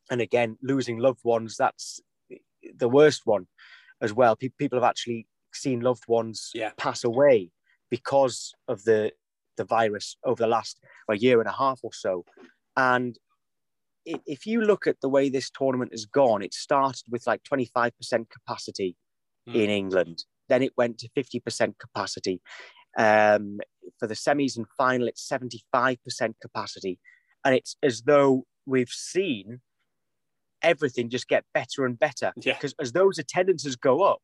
and 0.09 0.21
again, 0.21 0.57
losing 0.61 0.97
loved 0.97 1.23
ones. 1.23 1.57
That's 1.57 2.01
the 2.75 2.89
worst 2.89 3.21
one 3.25 3.47
as 4.01 4.13
well. 4.13 4.35
Pe- 4.35 4.49
people 4.57 4.77
have 4.79 4.89
actually 4.89 5.27
seen 5.53 5.79
loved 5.79 6.03
ones 6.07 6.51
yeah. 6.53 6.71
pass 6.77 7.03
away 7.03 7.51
because 7.89 8.53
of 8.67 8.83
the 8.83 9.11
the 9.57 9.63
virus 9.63 10.17
over 10.25 10.43
the 10.43 10.47
last 10.47 10.79
a 11.09 11.15
year 11.15 11.39
and 11.39 11.47
a 11.47 11.53
half 11.53 11.79
or 11.81 11.93
so. 11.93 12.25
And 12.75 13.17
if 14.05 14.45
you 14.45 14.61
look 14.61 14.85
at 14.85 14.97
the 15.01 15.09
way 15.09 15.29
this 15.29 15.49
tournament 15.49 15.91
has 15.91 16.05
gone, 16.05 16.43
it 16.43 16.53
started 16.53 17.03
with 17.09 17.25
like 17.25 17.41
25% 17.43 17.91
capacity 18.29 18.95
mm. 19.49 19.55
in 19.55 19.69
England. 19.69 20.25
Then 20.49 20.61
it 20.61 20.73
went 20.77 20.99
to 20.99 21.09
50% 21.17 21.75
capacity. 21.79 22.41
Um, 22.97 23.59
for 23.99 24.07
the 24.07 24.13
semis 24.13 24.57
and 24.57 24.67
final, 24.77 25.07
it's 25.07 25.27
75% 25.27 25.97
capacity. 26.41 26.99
And 27.43 27.55
it's 27.55 27.77
as 27.81 28.03
though 28.03 28.45
we've 28.65 28.89
seen 28.89 29.61
everything 30.61 31.09
just 31.09 31.27
get 31.27 31.43
better 31.53 31.85
and 31.85 31.97
better. 31.97 32.31
Because 32.35 32.75
yeah. 32.77 32.81
as 32.83 32.91
those 32.91 33.17
attendances 33.17 33.75
go 33.75 34.01
up, 34.03 34.19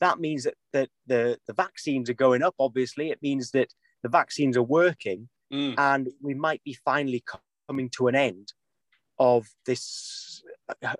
that 0.00 0.20
means 0.20 0.44
that, 0.44 0.54
that 0.72 0.88
the, 1.06 1.38
the 1.46 1.52
vaccines 1.52 2.10
are 2.10 2.14
going 2.14 2.42
up, 2.42 2.54
obviously. 2.58 3.10
It 3.10 3.22
means 3.22 3.50
that 3.52 3.72
the 4.02 4.08
vaccines 4.08 4.56
are 4.56 4.62
working 4.62 5.28
mm. 5.52 5.74
and 5.78 6.08
we 6.22 6.34
might 6.34 6.62
be 6.64 6.76
finally 6.84 7.24
coming 7.68 7.90
to 7.96 8.08
an 8.08 8.14
end 8.14 8.52
of 9.18 9.46
this 9.64 10.42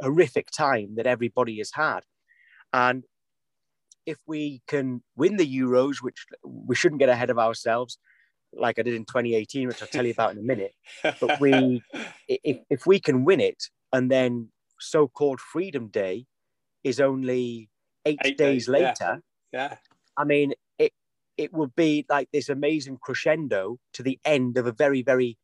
horrific 0.01 0.51
time 0.51 0.95
that 0.97 1.07
everybody 1.07 1.59
has 1.59 1.71
had. 1.75 2.01
And 2.73 3.05
if 4.07 4.19
we 4.27 4.63
can 4.67 5.03
win 5.17 5.37
the 5.37 5.61
Euros, 5.61 5.97
which 6.01 6.27
we 6.45 6.75
shouldn't 6.75 7.01
get 7.01 7.09
ahead 7.09 7.31
of 7.31 7.39
ourselves, 7.39 7.99
like 8.53 8.79
I 8.79 8.83
did 8.83 8.95
in 8.95 9.05
2018, 9.05 9.69
which 9.69 9.83
I'll 9.83 9.89
tell 9.89 10.07
you 10.07 10.13
about 10.13 10.33
in 10.33 10.39
a 10.39 10.43
minute. 10.43 10.73
But 11.03 11.41
we, 11.41 11.83
if, 12.29 12.59
if 12.71 12.87
we 12.87 13.01
can 13.01 13.25
win 13.25 13.41
it, 13.41 13.63
and 13.97 14.11
then 14.11 14.51
so-called 14.79 15.41
Freedom 15.41 15.89
Day 15.89 16.27
is 16.85 17.01
only 17.01 17.71
eight, 18.05 18.19
eight 18.25 18.37
days, 18.37 18.67
days, 18.67 18.69
later. 18.69 19.23
Yeah. 19.53 19.71
yeah. 19.71 19.77
I 20.19 20.25
mean, 20.25 20.53
it 20.79 20.93
it 21.39 21.53
will 21.55 21.73
be 21.75 22.05
like 22.11 22.29
this 22.31 22.51
amazing 22.51 22.99
crescendo 23.01 23.79
to 23.95 24.03
the 24.03 24.19
end 24.25 24.59
of 24.59 24.67
a 24.67 24.73
very, 24.73 25.03
very 25.03 25.39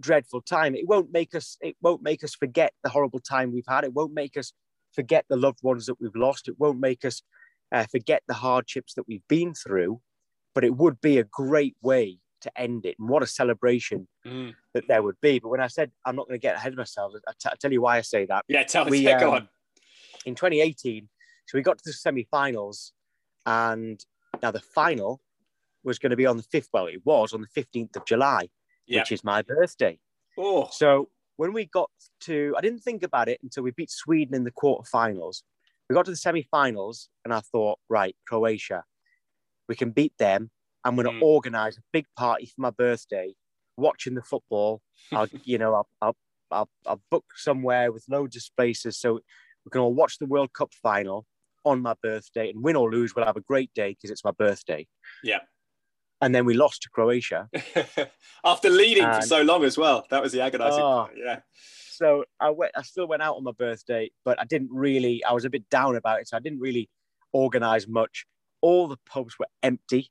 dreadful 0.00 0.42
time. 0.42 0.74
It 0.74 0.88
won't 0.88 1.12
make 1.12 1.36
us. 1.36 1.56
It 1.60 1.76
won't 1.80 2.02
make 2.02 2.24
us 2.24 2.34
forget 2.34 2.72
the 2.82 2.90
horrible 2.90 3.20
time 3.20 3.52
we've 3.52 3.64
had. 3.68 3.84
It 3.84 3.94
won't 3.94 4.12
make 4.12 4.36
us 4.36 4.52
forget 4.92 5.24
the 5.28 5.36
loved 5.36 5.60
ones 5.62 5.86
that 5.86 6.00
we've 6.00 6.16
lost. 6.16 6.48
It 6.48 6.58
won't 6.58 6.80
make 6.80 7.04
us 7.04 7.22
uh, 7.70 7.86
forget 7.90 8.24
the 8.26 8.34
hardships 8.34 8.94
that 8.94 9.06
we've 9.06 9.28
been 9.28 9.54
through. 9.54 10.00
But 10.52 10.64
it 10.64 10.76
would 10.76 11.00
be 11.00 11.18
a 11.18 11.24
great 11.24 11.76
way 11.80 12.18
to 12.42 12.60
end 12.60 12.86
it. 12.86 12.96
And 12.98 13.08
what 13.08 13.22
a 13.22 13.26
celebration 13.26 14.06
mm. 14.26 14.54
that 14.74 14.86
there 14.88 15.02
would 15.02 15.20
be. 15.20 15.38
But 15.38 15.48
when 15.48 15.60
I 15.60 15.66
said 15.66 15.90
I'm 16.04 16.16
not 16.16 16.28
going 16.28 16.38
to 16.38 16.42
get 16.42 16.56
ahead 16.56 16.72
of 16.72 16.78
myself, 16.78 17.12
I, 17.26 17.32
t- 17.32 17.48
I 17.50 17.54
tell 17.60 17.72
you 17.72 17.82
why 17.82 17.98
I 17.98 18.02
say 18.02 18.26
that. 18.26 18.44
Yeah, 18.48 18.64
tell 18.64 18.84
me. 18.84 18.98
Yeah, 18.98 19.18
go 19.18 19.30
um, 19.30 19.34
on. 19.34 19.48
In 20.24 20.34
2018, 20.34 21.08
so 21.46 21.58
we 21.58 21.62
got 21.62 21.78
to 21.78 21.84
the 21.84 21.92
semi-finals, 21.92 22.92
and 23.44 24.04
now 24.42 24.52
the 24.52 24.60
final 24.60 25.20
was 25.84 25.98
going 25.98 26.10
to 26.10 26.16
be 26.16 26.26
on 26.26 26.36
the 26.36 26.44
fifth. 26.44 26.68
Well, 26.72 26.86
it 26.86 27.04
was 27.04 27.32
on 27.32 27.40
the 27.40 27.62
15th 27.62 27.96
of 27.96 28.06
July, 28.06 28.48
yeah. 28.86 29.00
which 29.00 29.12
is 29.12 29.24
my 29.24 29.42
birthday. 29.42 29.98
Oh. 30.38 30.68
So 30.70 31.08
when 31.36 31.52
we 31.52 31.66
got 31.66 31.90
to, 32.20 32.54
I 32.56 32.60
didn't 32.60 32.80
think 32.80 33.02
about 33.02 33.28
it 33.28 33.40
until 33.42 33.64
we 33.64 33.72
beat 33.72 33.90
Sweden 33.90 34.34
in 34.34 34.44
the 34.44 34.52
quarterfinals. 34.52 35.42
We 35.88 35.94
got 35.94 36.04
to 36.04 36.12
the 36.12 36.16
semi-finals, 36.16 37.08
and 37.24 37.34
I 37.34 37.40
thought, 37.40 37.78
right, 37.88 38.14
Croatia, 38.26 38.84
we 39.68 39.74
can 39.74 39.90
beat 39.90 40.12
them. 40.18 40.50
I'm 40.84 40.96
going 40.96 41.06
to 41.06 41.12
mm. 41.12 41.22
organise 41.22 41.76
a 41.78 41.82
big 41.92 42.06
party 42.16 42.46
for 42.46 42.60
my 42.60 42.70
birthday, 42.70 43.34
watching 43.76 44.14
the 44.14 44.22
football. 44.22 44.82
I'll, 45.12 45.28
you 45.44 45.58
know, 45.58 45.74
I'll, 45.74 45.88
I'll, 46.00 46.16
I'll, 46.50 46.68
I'll 46.86 47.02
book 47.10 47.24
somewhere 47.36 47.92
with 47.92 48.04
loads 48.08 48.36
of 48.36 48.42
spaces 48.42 48.98
so 48.98 49.20
we 49.64 49.70
can 49.70 49.80
all 49.80 49.94
watch 49.94 50.18
the 50.18 50.26
World 50.26 50.52
Cup 50.52 50.72
final 50.82 51.26
on 51.64 51.80
my 51.80 51.94
birthday, 52.02 52.50
and 52.50 52.62
win 52.62 52.76
or 52.76 52.90
lose, 52.90 53.14
we'll 53.14 53.24
have 53.24 53.36
a 53.36 53.42
great 53.42 53.72
day 53.74 53.90
because 53.90 54.10
it's 54.10 54.24
my 54.24 54.32
birthday. 54.32 54.86
Yeah. 55.22 55.38
And 56.20 56.34
then 56.34 56.44
we 56.44 56.54
lost 56.54 56.82
to 56.82 56.88
Croatia 56.90 57.48
after 58.44 58.70
leading 58.70 59.04
and, 59.04 59.22
for 59.22 59.22
so 59.22 59.42
long 59.42 59.64
as 59.64 59.76
well. 59.76 60.06
That 60.10 60.22
was 60.22 60.32
the 60.32 60.40
agonising 60.40 60.80
oh, 60.80 60.86
part. 60.86 61.12
Yeah. 61.16 61.40
So 61.90 62.24
I 62.40 62.50
went. 62.50 62.72
I 62.76 62.82
still 62.82 63.06
went 63.06 63.22
out 63.22 63.36
on 63.36 63.44
my 63.44 63.52
birthday, 63.52 64.10
but 64.24 64.40
I 64.40 64.44
didn't 64.44 64.70
really. 64.72 65.22
I 65.24 65.32
was 65.32 65.44
a 65.44 65.50
bit 65.50 65.68
down 65.68 65.96
about 65.96 66.20
it, 66.20 66.28
so 66.28 66.36
I 66.36 66.40
didn't 66.40 66.60
really 66.60 66.88
organise 67.32 67.88
much. 67.88 68.24
All 68.60 68.86
the 68.86 68.98
pubs 69.04 69.38
were 69.38 69.48
empty, 69.62 70.10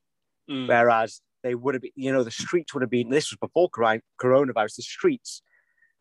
mm. 0.50 0.68
whereas 0.68 1.20
they 1.42 1.54
would 1.54 1.74
have 1.74 1.82
been. 1.82 1.92
You 1.94 2.12
know, 2.12 2.22
the 2.22 2.30
streets 2.30 2.74
would 2.74 2.82
have 2.82 2.90
been. 2.90 3.10
This 3.10 3.30
was 3.30 3.38
before 3.38 3.68
coronavirus. 3.70 4.76
The 4.76 4.82
streets 4.82 5.42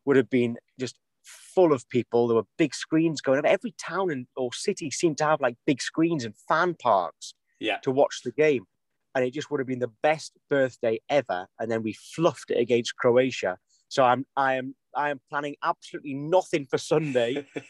would 0.06 0.18
have 0.18 0.30
been 0.30 0.58
just 0.80 0.96
full 1.24 1.74
of 1.74 1.88
people. 1.90 2.28
There 2.28 2.36
were 2.36 2.48
big 2.58 2.74
screens 2.74 3.22
going 3.22 3.40
up. 3.40 3.46
Every 3.46 3.74
town 3.84 4.12
and 4.12 4.28
or 4.36 4.54
city 4.54 4.92
seemed 4.92 5.18
to 5.20 5.26
have 5.26 5.42
like 5.42 5.58
big 5.66 5.82
screens 5.82 6.26
and 6.26 6.36
fan 6.48 6.76
parks 6.76 7.34
yeah. 7.60 7.78
to 7.84 7.92
watch 7.92 8.22
the 8.24 8.32
game. 8.32 8.66
And 9.14 9.26
it 9.26 9.34
just 9.34 9.52
would 9.52 9.60
have 9.60 9.68
been 9.68 9.80
the 9.80 9.92
best 10.02 10.34
birthday 10.50 11.00
ever. 11.10 11.48
And 11.60 11.70
then 11.70 11.84
we 11.84 11.94
fluffed 11.94 12.50
it 12.50 12.58
against 12.58 12.96
Croatia. 12.96 13.58
So 13.90 14.04
I'm 14.04 14.26
I 14.38 14.56
am 14.56 14.76
I 14.96 15.10
am 15.10 15.20
planning 15.30 15.56
absolutely 15.64 16.14
nothing 16.14 16.66
for 16.70 16.78
Sunday 16.78 17.46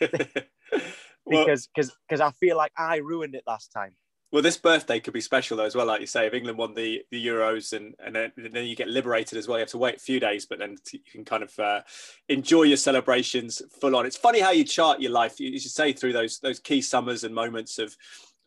because 1.28 1.68
because 1.68 1.96
because 2.08 2.22
I 2.22 2.32
feel 2.32 2.58
like 2.58 2.72
I 2.78 2.98
ruined 2.98 3.34
it 3.34 3.44
last 3.48 3.72
time. 3.72 3.96
Well, 4.32 4.42
this 4.42 4.58
birthday 4.58 5.02
could 5.02 5.14
be 5.14 5.20
special 5.20 5.58
though 5.58 5.66
as 5.66 5.76
well. 5.76 5.86
Like 5.86 6.00
you 6.00 6.08
say, 6.08 6.26
if 6.26 6.34
England 6.34 6.58
won 6.58 6.74
the, 6.74 7.04
the 7.12 7.26
Euros 7.26 7.74
and 7.74 7.96
and 8.00 8.16
then, 8.16 8.32
and 8.38 8.54
then 8.54 8.66
you 8.66 8.76
get 8.78 8.88
liberated 8.88 9.38
as 9.38 9.48
well, 9.48 9.58
you 9.58 9.64
have 9.64 9.70
to 9.72 9.78
wait 9.78 9.98
a 9.98 10.00
few 10.00 10.22
days, 10.22 10.46
but 10.46 10.60
then 10.60 10.78
you 10.94 11.00
can 11.12 11.26
kind 11.26 11.44
of 11.44 11.60
uh, 11.60 11.82
enjoy 12.30 12.64
your 12.64 12.78
celebrations 12.78 13.62
full 13.82 13.96
on. 13.96 14.06
It's 14.06 14.18
funny 14.18 14.40
how 14.40 14.52
you 14.52 14.64
chart 14.64 15.02
your 15.02 15.12
life. 15.12 15.40
You, 15.40 15.50
you 15.50 15.60
should 15.60 15.72
say 15.72 15.92
through 15.92 16.14
those 16.14 16.40
those 16.40 16.60
key 16.60 16.82
summers 16.82 17.26
and 17.26 17.36
moments 17.36 17.78
of 17.78 17.96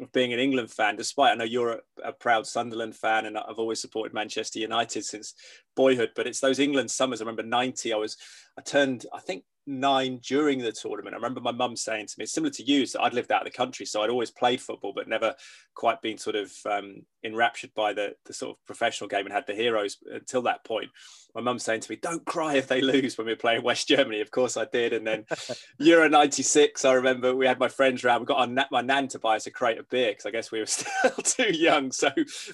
of 0.00 0.10
being 0.12 0.32
an 0.32 0.40
England 0.40 0.70
fan, 0.70 0.96
despite 0.96 1.32
I 1.32 1.34
know 1.36 1.44
you're 1.44 1.72
a, 1.72 2.08
a, 2.08 2.12
proud 2.12 2.46
Sunderland 2.46 2.96
fan 2.96 3.26
and 3.26 3.38
I've 3.38 3.58
always 3.58 3.80
supported 3.80 4.12
Manchester 4.12 4.58
United 4.58 5.04
since 5.04 5.34
boyhood, 5.76 6.10
but 6.16 6.26
it's 6.26 6.40
those 6.40 6.58
England 6.58 6.90
summers. 6.90 7.20
I 7.20 7.24
remember 7.24 7.44
90, 7.44 7.92
I 7.92 7.96
was, 7.96 8.16
I 8.58 8.62
turned, 8.62 9.06
I 9.12 9.20
think 9.20 9.44
nine 9.66 10.20
during 10.22 10.58
the 10.58 10.72
tournament. 10.72 11.14
I 11.14 11.16
remember 11.16 11.40
my 11.40 11.52
mum 11.52 11.76
saying 11.76 12.06
to 12.06 12.14
me, 12.18 12.26
similar 12.26 12.52
to 12.52 12.62
you, 12.62 12.86
so 12.86 13.00
I'd 13.00 13.14
lived 13.14 13.32
out 13.32 13.46
of 13.46 13.52
the 13.52 13.56
country, 13.56 13.86
so 13.86 14.02
I'd 14.02 14.10
always 14.10 14.30
played 14.30 14.60
football, 14.60 14.92
but 14.94 15.08
never 15.08 15.34
quite 15.74 16.02
been 16.02 16.18
sort 16.18 16.36
of 16.36 16.52
um, 16.70 17.02
enraptured 17.24 17.72
by 17.74 17.92
the, 17.92 18.14
the 18.26 18.32
sort 18.32 18.56
of 18.56 18.64
professional 18.66 19.08
game 19.08 19.26
and 19.26 19.34
had 19.34 19.46
the 19.46 19.54
heroes 19.54 19.98
until 20.10 20.42
that 20.42 20.64
point. 20.64 20.90
My 21.34 21.40
mum 21.40 21.58
saying 21.58 21.80
to 21.80 21.90
me, 21.90 21.96
"Don't 21.96 22.24
cry 22.24 22.54
if 22.54 22.68
they 22.68 22.80
lose." 22.80 23.18
When 23.18 23.26
we 23.26 23.32
were 23.32 23.36
playing 23.36 23.64
West 23.64 23.88
Germany, 23.88 24.20
of 24.20 24.30
course 24.30 24.56
I 24.56 24.66
did. 24.66 24.92
And 24.92 25.04
then 25.04 25.24
Euro 25.78 26.08
'96, 26.08 26.84
I 26.84 26.92
remember 26.92 27.34
we 27.34 27.46
had 27.46 27.58
my 27.58 27.68
friends 27.68 28.04
around. 28.04 28.20
We 28.20 28.26
got 28.26 28.48
our, 28.48 28.66
my 28.70 28.82
nan 28.82 29.08
to 29.08 29.18
buy 29.18 29.36
us 29.36 29.46
a 29.46 29.50
crate 29.50 29.78
of 29.78 29.88
beer 29.88 30.12
because 30.12 30.26
I 30.26 30.30
guess 30.30 30.52
we 30.52 30.60
were 30.60 30.66
still 30.66 31.10
too 31.10 31.52
young. 31.52 31.90
So 31.90 32.10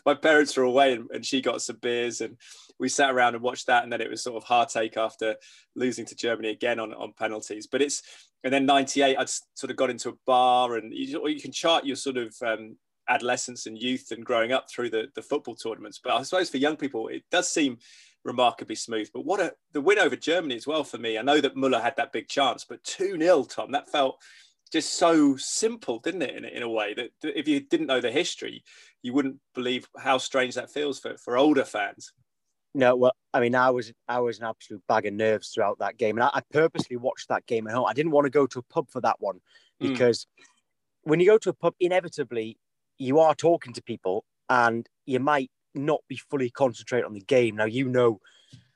my 0.06 0.14
parents 0.14 0.56
were 0.56 0.64
away, 0.64 0.94
and, 0.94 1.10
and 1.10 1.26
she 1.26 1.42
got 1.42 1.60
some 1.60 1.76
beers 1.76 2.22
and 2.22 2.38
we 2.80 2.88
sat 2.88 3.10
around 3.10 3.34
and 3.34 3.44
watched 3.44 3.66
that, 3.66 3.84
and 3.84 3.92
then 3.92 4.00
it 4.00 4.10
was 4.10 4.22
sort 4.22 4.42
of 4.42 4.44
heartache 4.44 4.96
after 4.96 5.36
losing 5.76 6.06
to 6.06 6.16
Germany 6.16 6.48
again 6.48 6.80
on, 6.80 6.94
on 7.00 7.12
penalties. 7.18 7.66
But 7.66 7.82
it's 7.82 8.02
and 8.44 8.52
then 8.52 8.66
'98, 8.66 9.16
I'd 9.16 9.28
sort 9.28 9.70
of 9.70 9.76
got 9.76 9.90
into 9.90 10.10
a 10.10 10.14
bar, 10.26 10.76
and 10.76 10.92
you, 10.92 11.26
you 11.28 11.40
can 11.40 11.52
chart 11.52 11.84
your 11.84 11.96
sort 11.96 12.16
of 12.16 12.34
um, 12.44 12.76
adolescence 13.08 13.66
and 13.66 13.80
youth 13.80 14.12
and 14.12 14.24
growing 14.24 14.52
up 14.52 14.70
through 14.70 14.90
the, 14.90 15.08
the 15.14 15.22
football 15.22 15.54
tournaments. 15.54 16.00
But 16.02 16.14
I 16.14 16.22
suppose 16.22 16.48
for 16.48 16.56
young 16.56 16.76
people, 16.76 17.08
it 17.08 17.22
does 17.30 17.50
seem 17.50 17.78
remarkably 18.24 18.76
smooth. 18.76 19.10
But 19.12 19.24
what 19.24 19.40
a 19.40 19.52
the 19.72 19.80
win 19.80 19.98
over 19.98 20.16
Germany 20.16 20.56
as 20.56 20.66
well 20.66 20.84
for 20.84 20.98
me. 20.98 21.18
I 21.18 21.22
know 21.22 21.40
that 21.40 21.56
Muller 21.56 21.80
had 21.80 21.96
that 21.96 22.12
big 22.12 22.28
chance, 22.28 22.64
but 22.68 22.82
2 22.84 23.18
0, 23.18 23.44
Tom, 23.44 23.72
that 23.72 23.90
felt 23.90 24.20
just 24.72 24.94
so 24.94 25.36
simple, 25.36 25.98
didn't 25.98 26.22
it? 26.22 26.36
In, 26.36 26.44
in 26.44 26.62
a 26.62 26.68
way 26.68 26.94
that 26.94 27.10
if 27.22 27.48
you 27.48 27.60
didn't 27.60 27.88
know 27.88 28.00
the 28.00 28.12
history, 28.12 28.62
you 29.02 29.12
wouldn't 29.12 29.38
believe 29.54 29.88
how 29.98 30.18
strange 30.18 30.54
that 30.54 30.70
feels 30.70 30.98
for, 31.00 31.16
for 31.18 31.36
older 31.36 31.64
fans. 31.64 32.12
No, 32.74 32.94
well, 32.94 33.12
I 33.34 33.40
mean, 33.40 33.54
I 33.54 33.70
was 33.70 33.92
I 34.08 34.20
was 34.20 34.38
an 34.38 34.44
absolute 34.44 34.82
bag 34.86 35.06
of 35.06 35.14
nerves 35.14 35.48
throughout 35.48 35.78
that 35.80 35.96
game, 35.96 36.16
and 36.16 36.24
I, 36.24 36.30
I 36.34 36.40
purposely 36.52 36.96
watched 36.96 37.28
that 37.28 37.46
game 37.46 37.66
at 37.66 37.74
home. 37.74 37.86
I 37.86 37.92
didn't 37.92 38.12
want 38.12 38.26
to 38.26 38.30
go 38.30 38.46
to 38.46 38.60
a 38.60 38.62
pub 38.62 38.90
for 38.90 39.00
that 39.00 39.16
one 39.20 39.40
hmm. 39.80 39.88
because 39.88 40.26
mm. 40.38 40.44
when 41.02 41.20
you 41.20 41.26
go 41.26 41.38
to 41.38 41.50
a 41.50 41.54
pub, 41.54 41.74
inevitably 41.80 42.58
you 42.98 43.18
are 43.18 43.34
talking 43.34 43.72
to 43.72 43.82
people, 43.82 44.24
and 44.48 44.88
you 45.04 45.18
might 45.18 45.50
not 45.74 46.00
be 46.08 46.16
fully 46.16 46.50
concentrated 46.50 47.06
on 47.06 47.14
the 47.14 47.20
game. 47.20 47.56
Now 47.56 47.64
you 47.64 47.88
know 47.88 48.20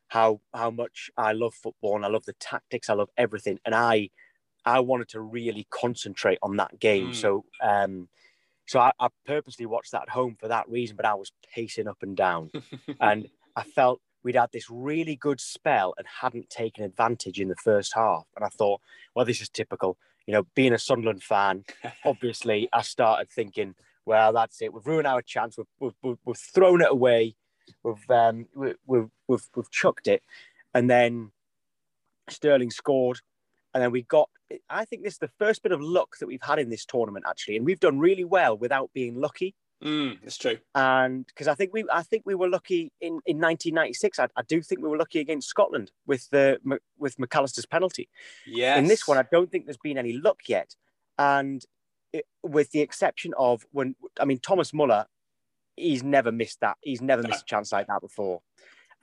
how 0.08 0.40
how 0.52 0.70
much 0.70 1.10
I 1.16 1.32
love 1.32 1.54
football 1.54 1.96
and 1.96 2.04
I 2.04 2.08
love 2.08 2.24
the 2.24 2.34
tactics, 2.34 2.90
I 2.90 2.94
love 2.94 3.10
everything, 3.16 3.58
and 3.64 3.74
I 3.74 4.10
I 4.64 4.80
wanted 4.80 5.08
to 5.10 5.20
really 5.20 5.66
concentrate 5.70 6.38
on 6.42 6.56
that 6.56 6.80
game. 6.80 7.10
Mm. 7.10 7.14
So 7.14 7.44
um, 7.62 8.08
so 8.66 8.80
I, 8.80 8.92
I 8.98 9.08
purposely 9.26 9.66
watched 9.66 9.92
that 9.92 10.02
at 10.02 10.08
home 10.08 10.36
for 10.38 10.48
that 10.48 10.68
reason, 10.68 10.96
but 10.96 11.06
I 11.06 11.14
was 11.14 11.32
pacing 11.54 11.86
up 11.86 11.98
and 12.02 12.16
down, 12.16 12.50
and 13.00 13.28
I 13.56 13.62
felt 13.62 14.00
we'd 14.22 14.36
had 14.36 14.50
this 14.52 14.68
really 14.70 15.16
good 15.16 15.40
spell 15.40 15.94
and 15.98 16.06
hadn't 16.20 16.50
taken 16.50 16.84
advantage 16.84 17.38
in 17.38 17.48
the 17.48 17.56
first 17.56 17.94
half. 17.94 18.26
And 18.34 18.44
I 18.44 18.48
thought, 18.48 18.80
well, 19.14 19.24
this 19.24 19.40
is 19.40 19.48
typical. 19.48 19.96
You 20.26 20.32
know, 20.32 20.46
being 20.54 20.72
a 20.72 20.78
Sunderland 20.78 21.22
fan, 21.22 21.64
obviously, 22.04 22.68
I 22.72 22.82
started 22.82 23.30
thinking, 23.30 23.74
well, 24.06 24.32
that's 24.32 24.60
it. 24.62 24.72
We've 24.72 24.86
ruined 24.86 25.06
our 25.06 25.22
chance. 25.22 25.56
We've, 25.78 25.92
we've, 26.02 26.18
we've 26.24 26.36
thrown 26.36 26.80
it 26.80 26.90
away. 26.90 27.36
We've, 27.82 28.10
um, 28.10 28.46
we've, 28.54 28.76
we've, 28.86 29.48
we've 29.54 29.70
chucked 29.70 30.08
it. 30.08 30.22
And 30.72 30.90
then 30.90 31.30
Sterling 32.28 32.70
scored. 32.70 33.20
And 33.72 33.82
then 33.82 33.90
we 33.90 34.02
got, 34.02 34.30
I 34.70 34.84
think 34.84 35.02
this 35.02 35.14
is 35.14 35.18
the 35.18 35.30
first 35.38 35.62
bit 35.62 35.72
of 35.72 35.80
luck 35.80 36.16
that 36.20 36.26
we've 36.26 36.42
had 36.42 36.58
in 36.58 36.70
this 36.70 36.84
tournament, 36.84 37.24
actually. 37.28 37.56
And 37.56 37.66
we've 37.66 37.80
done 37.80 37.98
really 37.98 38.24
well 38.24 38.56
without 38.56 38.90
being 38.94 39.20
lucky. 39.20 39.54
Mm, 39.82 40.20
that's 40.22 40.38
true. 40.38 40.58
And 40.74 41.26
because 41.26 41.48
I 41.48 41.54
think 41.54 41.72
we, 41.72 41.84
I 41.92 42.02
think 42.02 42.22
we 42.24 42.34
were 42.34 42.48
lucky 42.48 42.92
in, 43.00 43.20
in 43.26 43.38
1996. 43.38 44.18
I, 44.18 44.28
I 44.36 44.42
do 44.42 44.62
think 44.62 44.80
we 44.80 44.88
were 44.88 44.96
lucky 44.96 45.20
against 45.20 45.48
Scotland 45.48 45.90
with 46.06 46.28
the 46.30 46.58
with 46.98 47.16
McAllister's 47.16 47.66
penalty. 47.66 48.08
Yeah. 48.46 48.76
In 48.76 48.86
this 48.86 49.06
one, 49.06 49.18
I 49.18 49.24
don't 49.30 49.50
think 49.50 49.66
there's 49.66 49.76
been 49.76 49.98
any 49.98 50.12
luck 50.12 50.40
yet. 50.48 50.74
And 51.18 51.62
it, 52.12 52.26
with 52.42 52.70
the 52.70 52.80
exception 52.80 53.34
of 53.36 53.66
when, 53.72 53.94
I 54.18 54.24
mean, 54.24 54.38
Thomas 54.38 54.72
Muller, 54.72 55.06
he's 55.76 56.02
never 56.02 56.32
missed 56.32 56.60
that. 56.60 56.76
He's 56.80 57.02
never 57.02 57.22
no. 57.22 57.28
missed 57.28 57.42
a 57.42 57.46
chance 57.46 57.72
like 57.72 57.88
that 57.88 58.00
before. 58.00 58.40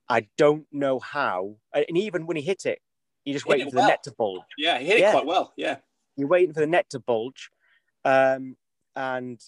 I 0.09 0.27
don't 0.37 0.65
know 0.71 0.99
how. 0.99 1.55
And 1.73 1.97
even 1.97 2.25
when 2.25 2.37
he 2.37 2.43
hit 2.43 2.65
it, 2.65 2.81
you 3.25 3.33
just 3.33 3.45
waiting 3.45 3.69
for 3.69 3.77
well. 3.77 3.85
the 3.85 3.91
net 3.91 4.03
to 4.03 4.11
bulge. 4.11 4.41
Yeah, 4.57 4.79
he 4.79 4.85
hit 4.87 4.99
yeah. 4.99 5.09
it 5.09 5.11
quite 5.11 5.25
well. 5.25 5.53
Yeah. 5.55 5.77
You're 6.17 6.27
waiting 6.27 6.53
for 6.53 6.59
the 6.59 6.67
net 6.67 6.89
to 6.89 6.99
bulge. 6.99 7.51
Um, 8.03 8.57
and 8.95 9.39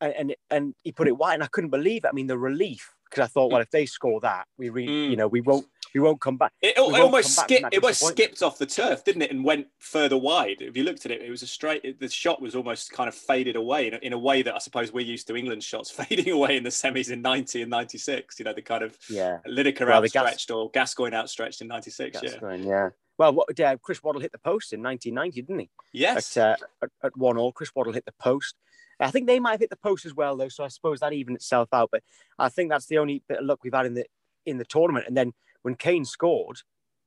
and 0.00 0.34
and 0.50 0.74
he 0.82 0.92
put 0.92 1.08
it 1.08 1.16
wide, 1.16 1.34
and 1.34 1.42
I 1.42 1.48
couldn't 1.48 1.70
believe 1.70 2.04
it. 2.04 2.08
I 2.08 2.12
mean, 2.12 2.26
the 2.26 2.38
relief 2.38 2.92
because 3.10 3.24
I 3.24 3.28
thought, 3.28 3.52
well, 3.52 3.60
if 3.60 3.70
they 3.70 3.86
score 3.86 4.20
that, 4.20 4.46
we 4.58 4.68
re- 4.68 4.86
mm. 4.86 5.10
you 5.10 5.16
know 5.16 5.28
we 5.28 5.40
won't 5.40 5.66
we 5.94 6.00
won't 6.00 6.20
come 6.20 6.36
back. 6.36 6.52
It, 6.60 6.74
it 6.76 6.78
almost 6.78 7.36
skipped. 7.36 7.72
It 7.72 7.82
almost 7.82 8.06
skipped 8.06 8.42
off 8.42 8.58
the 8.58 8.66
turf, 8.66 9.04
didn't 9.04 9.22
it, 9.22 9.30
and 9.30 9.44
went 9.44 9.68
further 9.78 10.16
wide. 10.16 10.56
If 10.60 10.76
you 10.76 10.84
looked 10.84 11.06
at 11.06 11.12
it, 11.12 11.22
it 11.22 11.30
was 11.30 11.42
a 11.42 11.46
straight. 11.46 11.98
The 11.98 12.08
shot 12.08 12.42
was 12.42 12.54
almost 12.54 12.92
kind 12.92 13.08
of 13.08 13.14
faded 13.14 13.56
away 13.56 13.88
in 13.88 13.94
a, 13.94 13.98
in 13.98 14.12
a 14.12 14.18
way 14.18 14.42
that 14.42 14.54
I 14.54 14.58
suppose 14.58 14.92
we're 14.92 15.06
used 15.06 15.26
to 15.28 15.36
England 15.36 15.62
shots 15.62 15.90
fading 16.02 16.30
away 16.30 16.56
in 16.56 16.62
the 16.62 16.70
semis 16.70 17.10
in 17.10 17.22
'90 17.22 17.62
and 17.62 17.70
'96. 17.70 18.38
You 18.38 18.44
know, 18.44 18.52
the 18.52 18.62
kind 18.62 18.82
of 18.82 18.96
yeah, 19.08 19.38
Lineker 19.48 19.86
well, 19.86 20.02
outstretched 20.02 20.48
Gas- 20.48 20.54
or 20.54 20.70
Gascoigne 20.70 21.14
outstretched 21.14 21.60
in 21.60 21.68
'96. 21.68 22.20
Yeah, 22.22 22.54
yeah. 22.56 22.88
Well, 23.18 23.32
what, 23.32 23.58
uh, 23.58 23.76
Chris 23.80 24.02
Waddle 24.02 24.20
hit 24.20 24.32
the 24.32 24.38
post 24.38 24.74
in 24.74 24.82
1990, 24.82 25.40
didn't 25.40 25.60
he? 25.60 25.70
Yes. 25.94 26.36
At, 26.36 26.60
uh, 26.60 26.66
at, 26.82 26.90
at 27.02 27.16
one 27.16 27.38
all, 27.38 27.50
Chris 27.50 27.74
Waddle 27.74 27.94
hit 27.94 28.04
the 28.04 28.12
post. 28.20 28.56
I 29.00 29.10
think 29.10 29.26
they 29.26 29.40
might 29.40 29.52
have 29.52 29.60
hit 29.60 29.70
the 29.70 29.76
post 29.76 30.06
as 30.06 30.14
well, 30.14 30.36
though. 30.36 30.48
So 30.48 30.64
I 30.64 30.68
suppose 30.68 31.00
that 31.00 31.12
even 31.12 31.34
itself 31.34 31.68
out. 31.72 31.90
But 31.92 32.02
I 32.38 32.48
think 32.48 32.70
that's 32.70 32.86
the 32.86 32.98
only 32.98 33.22
bit 33.28 33.38
of 33.38 33.44
luck 33.44 33.60
we've 33.62 33.74
had 33.74 33.86
in 33.86 33.94
the 33.94 34.06
in 34.46 34.58
the 34.58 34.64
tournament. 34.64 35.06
And 35.06 35.16
then 35.16 35.32
when 35.62 35.74
Kane 35.74 36.04
scored, 36.04 36.58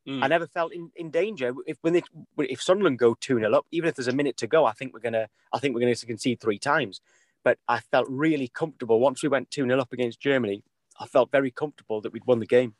mm. 0.08 0.24
I 0.24 0.27
never 0.27 0.46
felt 0.46 0.74
in, 0.74 0.91
in 0.96 1.10
danger. 1.10 1.53
If 1.65 1.77
when 1.81 1.93
they, 1.93 2.03
if 2.38 2.62
Sunderland 2.62 3.00
go 3.00 3.15
two 3.19 3.39
0 3.39 3.53
up, 3.53 3.65
even 3.72 3.89
if 3.89 3.96
there's 3.96 4.08
a 4.08 4.13
minute 4.13 4.38
to 4.38 4.48
go, 4.48 4.65
I 4.65 4.74
think 4.74 4.93
we're 4.93 5.00
gonna 5.00 5.27
I 5.53 5.60
think 5.60 5.74
we're 5.74 5.81
gonna 5.81 5.96
concede 5.96 6.39
three 6.39 6.60
times. 6.60 7.01
But 7.43 7.58
I 7.67 7.79
felt 7.79 8.08
really 8.10 8.50
comfortable 8.50 9.00
once 9.00 9.24
we 9.24 9.29
went 9.29 9.50
two 9.50 9.65
0 9.65 9.79
up 9.79 9.93
against 9.93 10.19
Germany. 10.19 10.63
I 11.00 11.05
felt 11.05 11.31
very 11.31 11.50
comfortable 11.50 12.01
that 12.01 12.12
we'd 12.12 12.25
won 12.25 12.39
the 12.39 12.46
game. 12.46 12.75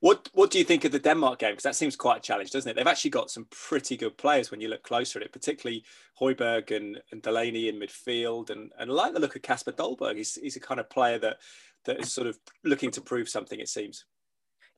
What 0.00 0.28
What 0.34 0.50
do 0.50 0.58
you 0.58 0.64
think 0.64 0.84
of 0.84 0.92
the 0.92 0.98
Denmark 0.98 1.38
game? 1.38 1.52
Because 1.52 1.62
that 1.62 1.76
seems 1.76 1.96
quite 1.96 2.18
a 2.18 2.20
challenge, 2.20 2.50
doesn't 2.50 2.70
it? 2.70 2.74
They've 2.76 2.86
actually 2.86 3.10
got 3.10 3.30
some 3.30 3.46
pretty 3.50 3.96
good 3.96 4.18
players 4.18 4.50
when 4.50 4.60
you 4.60 4.68
look 4.68 4.82
closer 4.82 5.18
at 5.18 5.24
it, 5.24 5.32
particularly 5.32 5.84
Højbjerg 6.20 6.76
and, 6.76 7.00
and 7.10 7.22
Delaney 7.22 7.68
in 7.68 7.76
midfield, 7.76 8.50
and 8.50 8.70
and 8.78 8.90
I 8.90 8.94
like 8.94 9.14
the 9.14 9.20
look 9.20 9.36
of 9.36 9.42
Kasper 9.42 9.72
Dolberg. 9.72 10.16
He's 10.16 10.34
he's 10.34 10.56
a 10.56 10.60
kind 10.60 10.78
of 10.78 10.90
player 10.90 11.18
that 11.20 11.38
that 11.86 12.00
is 12.00 12.12
sort 12.12 12.26
of 12.26 12.38
looking 12.64 12.90
to 12.92 13.00
prove 13.00 13.28
something. 13.28 13.58
It 13.58 13.68
seems. 13.68 14.04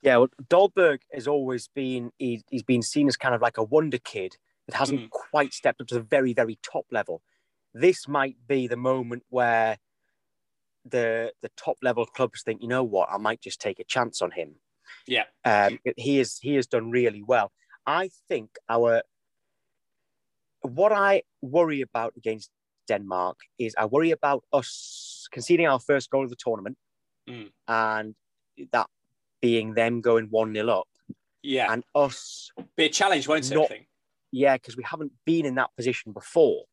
Yeah, 0.02 0.18
well, 0.18 0.28
Dolberg 0.48 1.00
has 1.12 1.26
always 1.26 1.68
been 1.74 2.12
he, 2.18 2.44
he's 2.48 2.62
been 2.62 2.82
seen 2.82 3.08
as 3.08 3.16
kind 3.16 3.34
of 3.34 3.42
like 3.42 3.58
a 3.58 3.64
wonder 3.64 3.98
kid 3.98 4.36
that 4.68 4.76
hasn't 4.76 5.00
mm. 5.00 5.10
quite 5.10 5.52
stepped 5.52 5.80
up 5.80 5.88
to 5.88 5.94
the 5.94 6.00
very 6.00 6.34
very 6.34 6.58
top 6.62 6.86
level. 6.92 7.22
This 7.74 8.06
might 8.06 8.36
be 8.46 8.68
the 8.68 8.76
moment 8.76 9.24
where 9.28 9.78
the 10.84 11.32
the 11.42 11.50
top 11.56 11.78
level 11.82 12.06
clubs 12.06 12.42
think, 12.42 12.62
you 12.62 12.68
know 12.68 12.84
what, 12.84 13.08
I 13.10 13.18
might 13.18 13.40
just 13.40 13.60
take 13.60 13.80
a 13.80 13.84
chance 13.84 14.22
on 14.22 14.30
him 14.30 14.56
yeah, 15.06 15.24
um, 15.44 15.78
he 15.96 16.18
is 16.18 16.38
he 16.40 16.54
has 16.54 16.66
done 16.66 16.90
really 16.90 17.22
well. 17.22 17.52
I 17.86 18.10
think 18.28 18.50
our 18.68 19.02
what 20.62 20.92
I 20.92 21.22
worry 21.42 21.80
about 21.80 22.14
against 22.16 22.50
Denmark 22.88 23.38
is 23.58 23.74
I 23.78 23.86
worry 23.86 24.10
about 24.10 24.44
us 24.52 25.26
conceding 25.32 25.66
our 25.66 25.80
first 25.80 26.10
goal 26.10 26.24
of 26.24 26.30
the 26.30 26.36
tournament, 26.36 26.76
mm. 27.28 27.50
and 27.68 28.14
that 28.72 28.88
being 29.40 29.74
them 29.74 30.00
going 30.00 30.26
one 30.30 30.52
nil 30.52 30.70
up. 30.70 30.88
Yeah, 31.42 31.72
and 31.72 31.84
us 31.94 32.50
be 32.76 32.86
a 32.86 32.88
challenge, 32.88 33.28
won't 33.28 33.50
not, 33.52 33.70
it? 33.70 33.86
Yeah, 34.32 34.56
because 34.56 34.76
we 34.76 34.84
haven't 34.84 35.12
been 35.24 35.46
in 35.46 35.54
that 35.56 35.70
position 35.76 36.12
before, 36.12 36.64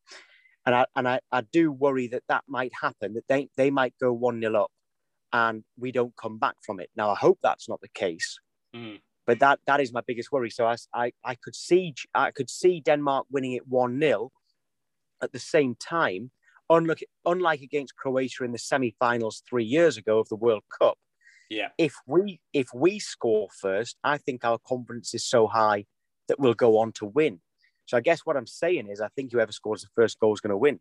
and 0.65 0.73
I 0.73 0.85
and 0.95 1.07
I, 1.07 1.19
I 1.31 1.41
do 1.41 1.71
worry 1.71 2.07
that 2.07 2.23
that 2.27 2.43
might 2.47 2.71
happen. 2.79 3.13
That 3.13 3.27
they 3.27 3.49
they 3.55 3.69
might 3.69 3.93
go 3.99 4.11
one 4.11 4.39
nil 4.39 4.57
up, 4.57 4.71
and 5.33 5.63
we 5.77 5.91
don't 5.91 6.15
come 6.15 6.37
back 6.37 6.55
from 6.61 6.79
it. 6.79 6.89
Now, 6.95 7.09
I 7.09 7.15
hope 7.15 7.39
that's 7.43 7.67
not 7.67 7.81
the 7.81 7.89
case, 7.89 8.39
mm. 8.75 9.01
but 9.25 9.39
that 9.39 9.59
that 9.67 9.81
is 9.81 9.91
my 9.91 10.01
biggest 10.05 10.31
worry. 10.31 10.49
So 10.49 10.65
I, 10.65 10.75
I, 10.93 11.11
I 11.25 11.35
could 11.35 11.55
see 11.55 11.93
I 12.13 12.31
could 12.31 12.49
see 12.49 12.79
Denmark 12.79 13.25
winning 13.31 13.53
it 13.53 13.67
one 13.67 13.99
0 13.99 14.31
at 15.21 15.31
the 15.31 15.39
same 15.39 15.75
time. 15.75 16.31
Unlike, 16.69 17.03
unlike 17.25 17.61
against 17.61 17.97
Croatia 17.97 18.45
in 18.45 18.53
the 18.53 18.57
semi-finals 18.57 19.43
three 19.47 19.65
years 19.65 19.97
ago 19.97 20.17
of 20.17 20.29
the 20.29 20.35
World 20.37 20.63
Cup, 20.79 20.97
yeah. 21.49 21.69
If 21.77 21.93
we 22.07 22.39
if 22.53 22.67
we 22.73 22.99
score 22.99 23.47
first, 23.59 23.97
I 24.03 24.17
think 24.17 24.43
our 24.43 24.57
confidence 24.57 25.13
is 25.13 25.23
so 25.23 25.47
high 25.47 25.85
that 26.27 26.39
we'll 26.39 26.53
go 26.53 26.79
on 26.79 26.91
to 26.93 27.05
win. 27.05 27.41
So 27.85 27.97
I 27.97 28.01
guess 28.01 28.21
what 28.21 28.37
I'm 28.37 28.47
saying 28.47 28.87
is, 28.89 29.01
I 29.01 29.09
think 29.09 29.31
whoever 29.31 29.51
scores 29.51 29.81
the 29.81 29.89
first 29.95 30.19
goal 30.19 30.33
is 30.33 30.39
going 30.39 30.51
to 30.51 30.57
win. 30.57 30.79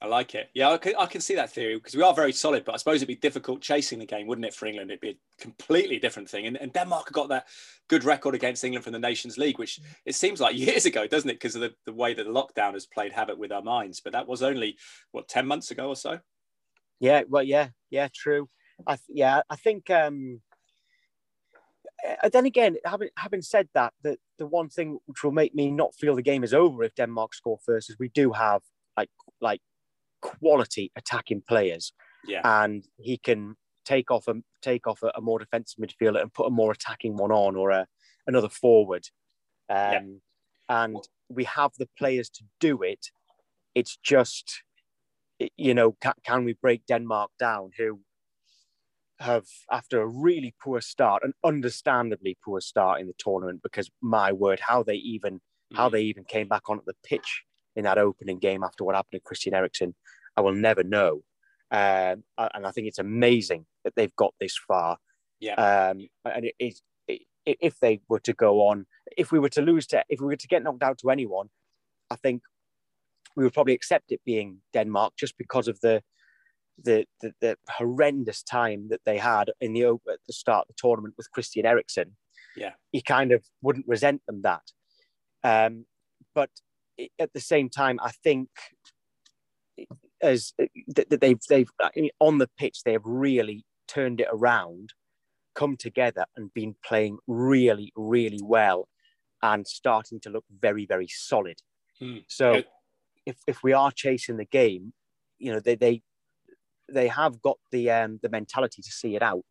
I 0.00 0.06
like 0.06 0.34
it. 0.34 0.50
Yeah, 0.54 0.70
I 0.70 0.76
can, 0.76 0.94
I 0.96 1.06
can 1.06 1.20
see 1.20 1.34
that 1.36 1.50
theory 1.50 1.76
because 1.76 1.94
we 1.94 2.02
are 2.02 2.12
very 2.12 2.32
solid, 2.32 2.64
but 2.64 2.74
I 2.74 2.76
suppose 2.76 2.96
it'd 2.96 3.08
be 3.08 3.16
difficult 3.16 3.62
chasing 3.62 3.98
the 3.98 4.06
game, 4.06 4.26
wouldn't 4.26 4.44
it, 4.44 4.54
for 4.54 4.66
England? 4.66 4.90
It'd 4.90 5.00
be 5.00 5.10
a 5.10 5.42
completely 5.42 5.98
different 5.98 6.28
thing. 6.28 6.46
And, 6.46 6.56
and 6.58 6.72
Denmark 6.72 7.10
got 7.12 7.28
that 7.30 7.46
good 7.88 8.04
record 8.04 8.34
against 8.34 8.64
England 8.64 8.84
from 8.84 8.92
the 8.92 8.98
Nations 8.98 9.38
League, 9.38 9.58
which 9.58 9.80
it 10.04 10.14
seems 10.14 10.40
like 10.40 10.56
years 10.58 10.84
ago, 10.84 11.06
doesn't 11.06 11.30
it? 11.30 11.34
Because 11.34 11.54
of 11.54 11.62
the, 11.62 11.74
the 11.86 11.92
way 11.92 12.12
that 12.12 12.24
the 12.24 12.30
lockdown 12.30 12.74
has 12.74 12.86
played 12.86 13.12
havoc 13.12 13.38
with 13.38 13.52
our 13.52 13.62
minds. 13.62 14.00
But 14.00 14.12
that 14.12 14.28
was 14.28 14.42
only, 14.42 14.76
what, 15.12 15.28
10 15.28 15.46
months 15.46 15.70
ago 15.70 15.88
or 15.88 15.96
so? 15.96 16.18
Yeah, 17.00 17.22
well, 17.28 17.42
yeah, 17.42 17.68
yeah, 17.90 18.08
true. 18.14 18.48
I, 18.86 18.98
yeah, 19.08 19.42
I 19.48 19.56
think. 19.56 19.90
Um, 19.90 20.40
uh, 22.22 22.28
then 22.28 22.44
again, 22.44 22.76
having 22.84 23.08
having 23.16 23.42
said 23.42 23.68
that, 23.74 23.92
the 24.02 24.16
the 24.38 24.46
one 24.46 24.68
thing 24.68 24.98
which 25.06 25.22
will 25.22 25.32
make 25.32 25.54
me 25.54 25.70
not 25.70 25.94
feel 25.94 26.14
the 26.14 26.22
game 26.22 26.44
is 26.44 26.52
over 26.52 26.82
if 26.82 26.94
Denmark 26.94 27.34
score 27.34 27.58
first 27.64 27.88
is 27.90 27.96
we 27.98 28.08
do 28.08 28.32
have 28.32 28.62
like 28.96 29.10
like 29.40 29.60
quality 30.24 30.90
attacking 30.96 31.42
players. 31.46 31.92
Yeah. 32.26 32.40
And 32.44 32.84
he 32.96 33.18
can 33.18 33.56
take 33.84 34.10
off 34.10 34.26
a 34.28 34.34
take 34.62 34.86
off 34.86 35.02
a, 35.02 35.12
a, 35.14 35.20
more 35.20 35.38
defensive 35.38 35.78
midfielder 35.78 36.22
and 36.22 36.32
put 36.32 36.46
a 36.46 36.50
more 36.50 36.72
attacking 36.72 37.16
one 37.16 37.30
on 37.30 37.54
or 37.54 37.70
a, 37.70 37.86
another 38.26 38.48
forward. 38.48 39.06
Um, 39.68 39.76
yeah. 39.76 40.00
And 40.84 41.08
we 41.28 41.44
have 41.44 41.72
the 41.78 41.88
players 41.98 42.30
to 42.30 42.44
do 42.60 42.82
it. 42.82 43.06
It's 43.74 43.98
just, 44.02 44.62
you 45.56 45.74
know, 45.74 45.92
can, 46.00 46.14
can 46.24 46.44
we 46.44 46.54
break 46.54 46.86
Denmark 46.86 47.30
down, 47.38 47.70
who 47.76 48.00
have, 49.20 49.44
after 49.70 50.00
a 50.00 50.06
really 50.06 50.54
poor 50.62 50.80
start, 50.80 51.22
an 51.22 51.34
understandably 51.44 52.38
poor 52.42 52.62
start 52.62 53.00
in 53.00 53.06
the 53.06 53.14
tournament, 53.18 53.60
because 53.62 53.90
my 54.00 54.32
word, 54.32 54.60
how 54.60 54.82
they 54.82 54.96
even 54.96 55.40
how 55.74 55.88
they 55.88 56.02
even 56.02 56.24
came 56.24 56.46
back 56.46 56.68
onto 56.68 56.84
the 56.86 56.94
pitch 57.04 57.42
in 57.76 57.84
that 57.84 57.98
opening 57.98 58.38
game 58.38 58.62
after 58.62 58.84
what 58.84 58.94
happened 58.94 59.20
to 59.20 59.20
Christian 59.20 59.54
Eriksen, 59.54 59.94
I 60.36 60.40
will 60.40 60.54
never 60.54 60.82
know. 60.82 61.22
Um, 61.70 62.22
and 62.38 62.66
I 62.66 62.70
think 62.70 62.86
it's 62.86 62.98
amazing 62.98 63.66
that 63.84 63.94
they've 63.96 64.14
got 64.16 64.34
this 64.40 64.56
far. 64.56 64.98
Yeah. 65.40 65.54
Um, 65.54 66.08
and 66.24 66.46
it, 66.46 66.54
it, 66.58 66.80
it, 67.08 67.22
if 67.60 67.80
they 67.80 68.00
were 68.08 68.20
to 68.20 68.32
go 68.32 68.62
on, 68.68 68.86
if 69.16 69.32
we 69.32 69.38
were 69.38 69.48
to 69.50 69.62
lose 69.62 69.86
to, 69.88 70.04
if 70.08 70.20
we 70.20 70.26
were 70.26 70.36
to 70.36 70.48
get 70.48 70.62
knocked 70.62 70.82
out 70.82 70.98
to 70.98 71.10
anyone, 71.10 71.48
I 72.10 72.16
think 72.16 72.42
we 73.36 73.44
would 73.44 73.54
probably 73.54 73.74
accept 73.74 74.12
it 74.12 74.20
being 74.24 74.58
Denmark 74.72 75.14
just 75.18 75.36
because 75.38 75.68
of 75.68 75.80
the 75.80 76.02
the, 76.82 77.06
the, 77.20 77.32
the 77.40 77.56
horrendous 77.68 78.42
time 78.42 78.88
that 78.88 79.00
they 79.06 79.16
had 79.16 79.52
in 79.60 79.74
the 79.74 79.84
at 79.84 80.18
the 80.26 80.32
start 80.32 80.62
of 80.62 80.68
the 80.68 80.74
tournament 80.76 81.14
with 81.16 81.30
Christian 81.30 81.64
Eriksen. 81.64 82.16
Yeah, 82.56 82.72
he 82.90 83.00
kind 83.00 83.32
of 83.32 83.44
wouldn't 83.62 83.86
resent 83.86 84.22
them 84.26 84.42
that. 84.42 84.62
Um, 85.44 85.86
but 86.34 86.50
at 87.18 87.32
the 87.32 87.40
same 87.40 87.68
time, 87.68 87.98
I 88.02 88.10
think 88.10 88.48
as 90.22 90.52
that 90.88 91.20
they've 91.20 91.40
they've 91.48 91.70
on 92.20 92.38
the 92.38 92.48
pitch 92.58 92.82
they 92.84 92.92
have 92.92 93.04
really 93.04 93.64
turned 93.88 94.20
it 94.20 94.28
around, 94.32 94.90
come 95.54 95.76
together 95.76 96.24
and 96.36 96.52
been 96.54 96.76
playing 96.84 97.18
really 97.26 97.92
really 97.96 98.40
well, 98.42 98.88
and 99.42 99.66
starting 99.66 100.20
to 100.20 100.30
look 100.30 100.44
very 100.50 100.86
very 100.86 101.08
solid. 101.08 101.58
Hmm. 101.98 102.18
So, 102.28 102.62
if 103.26 103.36
if 103.46 103.62
we 103.62 103.72
are 103.72 103.90
chasing 103.90 104.36
the 104.36 104.44
game, 104.44 104.92
you 105.38 105.52
know 105.52 105.60
they 105.60 105.74
they 105.74 106.02
they 106.90 107.08
have 107.08 107.40
got 107.42 107.58
the 107.72 107.90
um, 107.90 108.18
the 108.22 108.28
mentality 108.28 108.82
to 108.82 108.90
see 108.90 109.16
it 109.16 109.22
out 109.22 109.44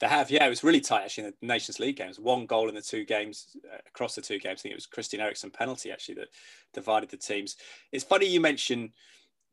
they 0.00 0.08
have, 0.08 0.30
yeah. 0.30 0.46
It 0.46 0.50
was 0.50 0.64
really 0.64 0.80
tight 0.80 1.04
actually 1.04 1.24
in 1.24 1.34
the 1.40 1.46
Nations 1.46 1.78
League 1.78 1.96
games. 1.96 2.18
One 2.18 2.46
goal 2.46 2.68
in 2.68 2.74
the 2.74 2.82
two 2.82 3.04
games 3.04 3.56
uh, 3.72 3.78
across 3.86 4.14
the 4.14 4.22
two 4.22 4.38
games. 4.38 4.60
I 4.60 4.62
think 4.62 4.72
it 4.72 4.76
was 4.76 4.86
Christian 4.86 5.20
Eriksen 5.20 5.50
penalty 5.50 5.92
actually 5.92 6.16
that 6.16 6.28
divided 6.72 7.10
the 7.10 7.16
teams. 7.16 7.56
It's 7.92 8.04
funny 8.04 8.26
you 8.26 8.40
mention 8.40 8.92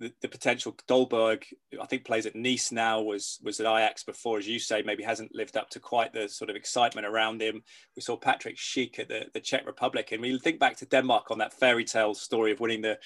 the, 0.02 0.12
the, 0.22 0.28
potential. 0.28 0.76
Dolberg, 0.88 1.44
I 1.80 1.86
think, 1.86 2.06
plays 2.06 2.26
at 2.26 2.36
Nice 2.36 2.72
now. 2.72 3.02
Was 3.02 3.40
was 3.44 3.60
at 3.60 3.68
Ajax 3.68 4.04
before, 4.04 4.40
as 4.40 4.48
you 4.48 4.58
say, 4.58 4.82
maybe 4.82 5.04
hasn't 5.04 5.36
lived 5.36 5.56
up 5.56 5.70
to 5.70 5.80
quite 5.80 6.12
the 6.12 6.28
sort 6.28 6.50
of 6.50 6.56
excitement 6.56 7.06
around 7.06 7.42
him. 7.42 7.62
We 7.96 8.02
saw 8.02 8.18
Patrick 8.18 8.58
Schick 8.58 8.98
at 8.98 9.08
the, 9.08 9.28
the 9.34 9.40
Czech 9.40 9.66
Republic, 9.66 10.12
and 10.12 10.22
we 10.22 10.38
think 10.40 10.60
back 10.60 10.76
to 10.78 10.88
Denmark 10.88 11.30
on 11.30 11.38
that 11.38 11.54
fairy 11.54 11.86
tale 11.86 12.16
story 12.16 12.52
of 12.52 12.60
winning 12.60 12.82
the 12.82 12.98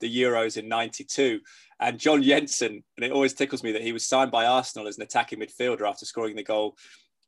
the 0.00 0.22
Euros 0.22 0.56
in 0.56 0.68
'92. 0.68 1.40
And 1.78 1.98
John 1.98 2.22
Jensen, 2.22 2.82
and 2.96 3.04
it 3.04 3.12
always 3.12 3.34
tickles 3.34 3.62
me 3.62 3.72
that 3.72 3.82
he 3.82 3.92
was 3.92 4.06
signed 4.06 4.30
by 4.30 4.46
Arsenal 4.46 4.88
as 4.88 4.96
an 4.96 5.02
attacking 5.02 5.40
midfielder 5.40 5.88
after 5.88 6.06
scoring 6.06 6.36
the 6.36 6.42
goal 6.42 6.76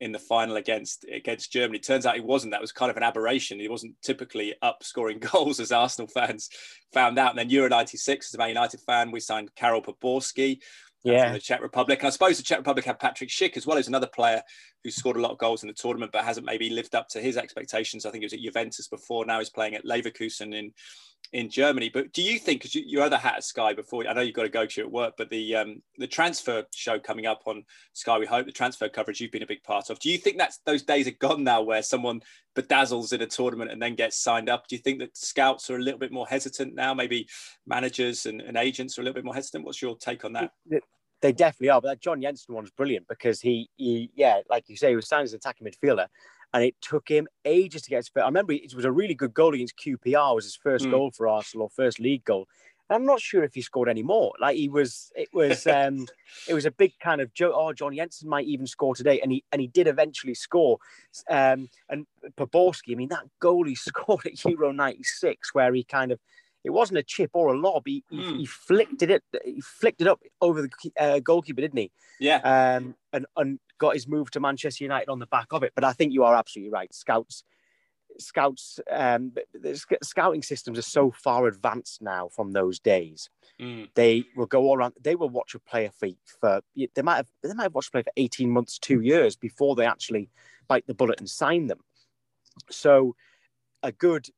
in 0.00 0.12
the 0.12 0.18
final 0.18 0.56
against 0.56 1.04
against 1.12 1.52
Germany. 1.52 1.78
Turns 1.78 2.06
out 2.06 2.14
he 2.14 2.20
wasn't. 2.20 2.52
That 2.52 2.60
was 2.60 2.72
kind 2.72 2.90
of 2.90 2.96
an 2.96 3.02
aberration. 3.02 3.60
He 3.60 3.68
wasn't 3.68 3.94
typically 4.02 4.54
up 4.62 4.82
scoring 4.82 5.18
goals, 5.32 5.60
as 5.60 5.72
Arsenal 5.72 6.08
fans 6.08 6.48
found 6.92 7.18
out. 7.18 7.30
And 7.30 7.38
then 7.38 7.50
Euro 7.50 7.68
'96, 7.68 8.30
as 8.30 8.34
a 8.34 8.38
Man 8.38 8.48
United 8.48 8.80
fan, 8.80 9.10
we 9.10 9.20
signed 9.20 9.54
Karel 9.54 9.82
Poborský. 9.82 10.58
Uh, 11.06 11.12
yeah. 11.12 11.24
From 11.24 11.32
the 11.34 11.38
Czech 11.38 11.62
Republic. 11.62 12.00
And 12.00 12.08
I 12.08 12.10
suppose 12.10 12.38
the 12.38 12.42
Czech 12.42 12.58
Republic 12.58 12.84
had 12.84 12.98
Patrick 12.98 13.30
Schick 13.30 13.56
as 13.56 13.66
well 13.66 13.78
as 13.78 13.86
another 13.86 14.08
player 14.08 14.42
who 14.88 14.92
scored 14.92 15.16
a 15.16 15.20
lot 15.20 15.30
of 15.30 15.38
goals 15.38 15.62
in 15.62 15.68
the 15.68 15.74
tournament, 15.74 16.12
but 16.12 16.24
hasn't 16.24 16.46
maybe 16.46 16.70
lived 16.70 16.94
up 16.94 17.08
to 17.10 17.20
his 17.20 17.36
expectations. 17.36 18.04
I 18.04 18.10
think 18.10 18.22
he 18.22 18.26
was 18.26 18.32
at 18.32 18.40
Juventus 18.40 18.88
before. 18.88 19.24
Now 19.24 19.38
he's 19.38 19.50
playing 19.50 19.74
at 19.74 19.84
Leverkusen 19.84 20.54
in 20.54 20.72
in 21.32 21.50
Germany. 21.50 21.90
But 21.92 22.12
do 22.12 22.22
you 22.22 22.38
think, 22.38 22.60
because 22.60 22.74
you, 22.74 22.82
your 22.86 23.02
other 23.02 23.18
hat 23.18 23.36
at 23.36 23.44
Sky 23.44 23.74
before, 23.74 24.06
I 24.08 24.14
know 24.14 24.22
you've 24.22 24.34
got 24.34 24.44
to 24.44 24.48
go 24.48 24.64
to 24.64 24.80
at 24.80 24.90
work, 24.90 25.14
but 25.18 25.28
the 25.28 25.56
um, 25.56 25.82
the 25.98 26.06
transfer 26.06 26.64
show 26.74 26.98
coming 26.98 27.26
up 27.26 27.42
on 27.44 27.64
Sky, 27.92 28.18
we 28.18 28.26
hope 28.26 28.46
the 28.46 28.52
transfer 28.52 28.88
coverage 28.88 29.20
you've 29.20 29.32
been 29.32 29.42
a 29.42 29.46
big 29.46 29.62
part 29.62 29.90
of. 29.90 29.98
Do 29.98 30.10
you 30.10 30.18
think 30.18 30.38
that's 30.38 30.58
those 30.64 30.82
days 30.82 31.06
are 31.06 31.12
gone 31.12 31.44
now, 31.44 31.60
where 31.60 31.82
someone 31.82 32.22
bedazzles 32.56 33.12
in 33.12 33.20
a 33.20 33.26
tournament 33.26 33.70
and 33.70 33.82
then 33.82 33.94
gets 33.94 34.16
signed 34.16 34.48
up? 34.48 34.66
Do 34.68 34.76
you 34.76 34.82
think 34.82 35.00
that 35.00 35.16
scouts 35.16 35.68
are 35.70 35.76
a 35.76 35.82
little 35.82 36.00
bit 36.00 36.12
more 36.12 36.26
hesitant 36.26 36.74
now? 36.74 36.94
Maybe 36.94 37.28
managers 37.66 38.26
and, 38.26 38.40
and 38.40 38.56
agents 38.56 38.96
are 38.96 39.02
a 39.02 39.04
little 39.04 39.14
bit 39.14 39.24
more 39.24 39.34
hesitant. 39.34 39.64
What's 39.64 39.82
your 39.82 39.96
take 39.96 40.24
on 40.24 40.32
that? 40.34 40.52
They 41.20 41.32
definitely 41.32 41.70
are, 41.70 41.80
but 41.80 41.88
that 41.88 42.00
John 42.00 42.22
Jensen 42.22 42.54
one's 42.54 42.70
brilliant 42.70 43.08
because 43.08 43.40
he, 43.40 43.68
he, 43.76 44.10
yeah, 44.14 44.40
like 44.48 44.68
you 44.68 44.76
say, 44.76 44.90
he 44.90 44.96
was 44.96 45.08
signed 45.08 45.24
as 45.24 45.32
an 45.32 45.38
attacking 45.38 45.66
midfielder, 45.66 46.06
and 46.54 46.64
it 46.64 46.76
took 46.80 47.08
him 47.08 47.26
ages 47.44 47.82
to 47.82 47.90
get 47.90 47.96
his 47.98 48.08
first. 48.08 48.22
I 48.22 48.28
remember 48.28 48.52
it 48.52 48.74
was 48.74 48.84
a 48.84 48.92
really 48.92 49.14
good 49.14 49.34
goal 49.34 49.54
against 49.54 49.78
QPR. 49.78 50.34
Was 50.34 50.44
his 50.44 50.56
first 50.56 50.86
mm. 50.86 50.90
goal 50.90 51.10
for 51.10 51.28
Arsenal, 51.28 51.70
first 51.74 52.00
league 52.00 52.24
goal. 52.24 52.46
And 52.88 52.96
I'm 52.96 53.04
not 53.04 53.20
sure 53.20 53.44
if 53.44 53.54
he 53.54 53.60
scored 53.60 53.88
any 53.88 54.02
more. 54.02 54.32
Like 54.40 54.56
he 54.56 54.68
was, 54.68 55.12
it 55.14 55.28
was, 55.32 55.66
um, 55.66 56.06
it 56.48 56.54
was 56.54 56.64
a 56.64 56.70
big 56.70 56.92
kind 57.00 57.20
of 57.20 57.34
joke. 57.34 57.52
Oh, 57.54 57.72
John 57.72 57.94
Jensen 57.94 58.28
might 58.28 58.46
even 58.46 58.66
score 58.66 58.94
today, 58.94 59.20
and 59.20 59.30
he 59.30 59.44
and 59.52 59.60
he 59.60 59.66
did 59.66 59.86
eventually 59.86 60.34
score. 60.34 60.78
Um, 61.28 61.68
and 61.88 62.06
Poborský, 62.36 62.92
I 62.92 62.94
mean, 62.94 63.10
that 63.10 63.26
goal 63.40 63.66
he 63.66 63.74
scored 63.74 64.24
at 64.26 64.42
Euro 64.44 64.72
'96, 64.72 65.52
where 65.54 65.74
he 65.74 65.84
kind 65.84 66.12
of 66.12 66.20
it 66.68 66.72
wasn't 66.72 66.98
a 66.98 67.02
chip 67.02 67.30
or 67.32 67.54
a 67.54 67.58
lob. 67.58 67.84
He, 67.86 68.04
mm. 68.12 68.20
he, 68.20 68.30
hmm. 68.30 68.38
he, 68.40 68.46
flicked 68.46 69.02
it, 69.02 69.22
he 69.42 69.60
flicked 69.62 70.02
it 70.02 70.06
up 70.06 70.20
over 70.42 70.60
the 70.60 70.70
uh, 71.00 71.18
goalkeeper, 71.20 71.62
didn't 71.62 71.78
he? 71.78 71.90
Yeah. 72.20 72.40
Um, 72.76 72.94
and 73.12 73.24
and 73.36 73.58
got 73.78 73.94
his 73.94 74.06
move 74.06 74.30
to 74.32 74.40
Manchester 74.40 74.84
United 74.84 75.08
on 75.08 75.18
the 75.18 75.26
back 75.26 75.46
of 75.52 75.62
it. 75.62 75.72
But 75.74 75.84
I 75.84 75.94
think 75.94 76.12
you 76.12 76.24
are 76.24 76.36
absolutely 76.36 76.70
right. 76.70 76.92
Scouts, 76.92 77.42
scouts, 78.18 78.80
um, 78.90 79.32
the 79.54 79.80
scouting 80.02 80.42
systems 80.42 80.78
are 80.78 80.82
so 80.82 81.10
far 81.10 81.46
advanced 81.46 82.02
now 82.02 82.28
from 82.28 82.52
those 82.52 82.78
days. 82.78 83.30
Mm. 83.58 83.88
They 83.94 84.24
will 84.36 84.46
go 84.46 84.64
all 84.64 84.76
around. 84.76 84.92
They 85.00 85.16
will 85.16 85.30
watch 85.30 85.54
a 85.54 85.58
player 85.58 85.90
for, 85.98 86.08
for 86.38 86.60
they 86.76 87.02
might 87.02 87.16
have 87.16 87.28
they 87.42 87.54
might 87.54 87.62
have 87.64 87.74
watched 87.74 87.88
a 87.88 87.92
player 87.92 88.04
for 88.04 88.12
eighteen 88.18 88.50
months, 88.50 88.78
two 88.78 89.00
years 89.00 89.36
before 89.36 89.74
they 89.74 89.86
actually 89.86 90.28
bite 90.68 90.86
the 90.86 90.94
bullet 90.94 91.18
and 91.18 91.30
sign 91.30 91.66
them. 91.66 91.80
So, 92.70 93.16
a 93.82 93.90
good 93.90 94.28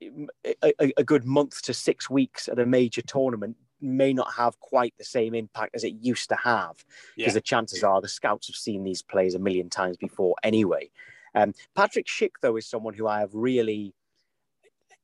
a, 0.00 0.92
a, 0.96 1.04
good 1.04 1.24
month 1.24 1.62
to 1.62 1.74
six 1.74 2.08
weeks 2.08 2.48
at 2.48 2.58
a 2.58 2.66
major 2.66 3.02
tournament 3.02 3.56
may 3.80 4.12
not 4.12 4.32
have 4.34 4.58
quite 4.60 4.94
the 4.98 5.04
same 5.04 5.34
impact 5.34 5.74
as 5.74 5.84
it 5.84 5.94
used 6.00 6.28
to 6.28 6.36
have 6.36 6.76
because 7.16 7.32
yeah. 7.32 7.32
the 7.32 7.40
chances 7.40 7.84
are 7.84 8.00
the 8.00 8.08
scouts 8.08 8.48
have 8.48 8.56
seen 8.56 8.84
these 8.84 9.02
players 9.02 9.34
a 9.34 9.38
million 9.38 9.70
times 9.70 9.96
before 9.96 10.34
anyway. 10.42 10.90
Um, 11.34 11.52
Patrick 11.76 12.06
Schick, 12.06 12.32
though, 12.42 12.56
is 12.56 12.66
someone 12.66 12.94
who 12.94 13.06
I 13.06 13.20
have 13.20 13.34
really, 13.34 13.94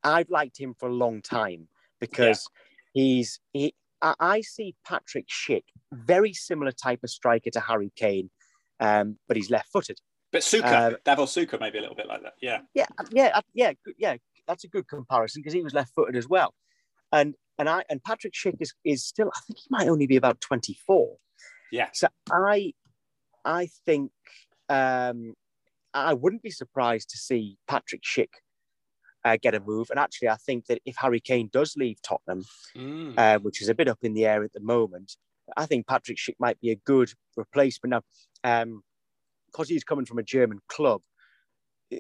I've 0.03 0.31
liked 0.31 0.59
him 0.59 0.75
for 0.75 0.89
a 0.89 0.93
long 0.93 1.23
time 1.23 1.69
because 2.01 2.49
yeah. 2.95 3.03
he's, 3.03 3.41
he, 3.53 3.75
I, 4.03 4.15
I 4.19 4.41
see 4.41 4.75
Patrick 4.87 5.29
Schick 5.29 5.65
very 5.93 6.33
similar 6.33 6.73
type 6.73 7.05
of 7.05 7.11
striker 7.11 7.51
to 7.51 7.61
Harry 7.61 7.93
Kane, 7.95 8.31
um, 8.81 9.17
but 9.29 9.37
he's 9.37 9.51
left 9.51 9.71
footed. 9.73 10.01
But 10.33 10.43
Suka, 10.43 10.67
uh, 10.67 10.91
Davor 11.05 11.27
Suker, 11.27 11.61
maybe 11.61 11.79
a 11.79 11.81
little 11.81 11.95
bit 11.95 12.09
like 12.09 12.23
that. 12.23 12.35
Yeah. 12.41 12.61
Yeah. 12.75 12.87
Yeah. 13.13 13.41
Yeah. 13.55 13.73
Yeah 13.99 14.17
that's 14.47 14.65
a 14.65 14.69
good 14.69 14.89
comparison 14.89 15.41
because 15.41 15.55
he 15.55 15.63
was 15.63 15.75
left-footed 15.75 16.17
as 16.17 16.29
well. 16.29 16.55
And 17.13 17.35
and 17.59 17.69
I 17.69 17.85
and 17.89 18.03
Patrick 18.03 18.35
Schick 18.35 18.57
is 18.61 18.75
is 18.85 19.05
still 19.05 19.31
I 19.35 19.41
think 19.47 19.59
he 19.59 19.67
might 19.71 19.89
only 19.89 20.07
be 20.07 20.17
about 20.17 20.41
24. 20.41 21.17
Yeah. 21.71 21.89
So 21.93 22.09
I 22.31 22.73
I 23.45 23.69
think 23.87 24.11
um, 24.69 25.35
I 25.93 26.15
wouldn't 26.15 26.43
be 26.43 26.51
surprised 26.51 27.11
to 27.11 27.19
see 27.19 27.59
Patrick 27.69 28.03
Schick 28.03 28.29
uh, 29.25 29.37
get 29.41 29.55
a 29.55 29.61
move. 29.61 29.89
And 29.91 29.99
actually, 29.99 30.29
I 30.29 30.37
think 30.37 30.67
that 30.67 30.81
if 30.85 30.97
Harry 30.99 31.21
Kane 31.21 31.51
does 31.53 31.75
leave 31.77 32.01
Tottenham, 32.03 32.45
mm. 32.77 33.15
uh, 33.17 33.39
which 33.41 33.63
is 33.63 33.69
a 33.69 33.75
bit 33.75 33.89
up 33.89 33.99
in 34.03 34.15
the 34.15 34.27
air 34.27 34.43
at 34.45 34.53
the 34.53 34.61
moment, 34.61 35.17
I 35.57 35.67
think 35.67 35.87
Patrick 35.87 36.19
Schick 36.19 36.37
might 36.39 36.61
be 36.61 36.71
a 36.71 36.77
good 36.77 37.13
replacement. 37.37 37.91
Now, 37.91 38.63
um, 38.63 38.83
because 39.47 39.69
he's 39.69 39.85
coming 39.85 40.05
from 40.05 40.19
a 40.19 40.23
German 40.23 40.59
club, 40.69 41.01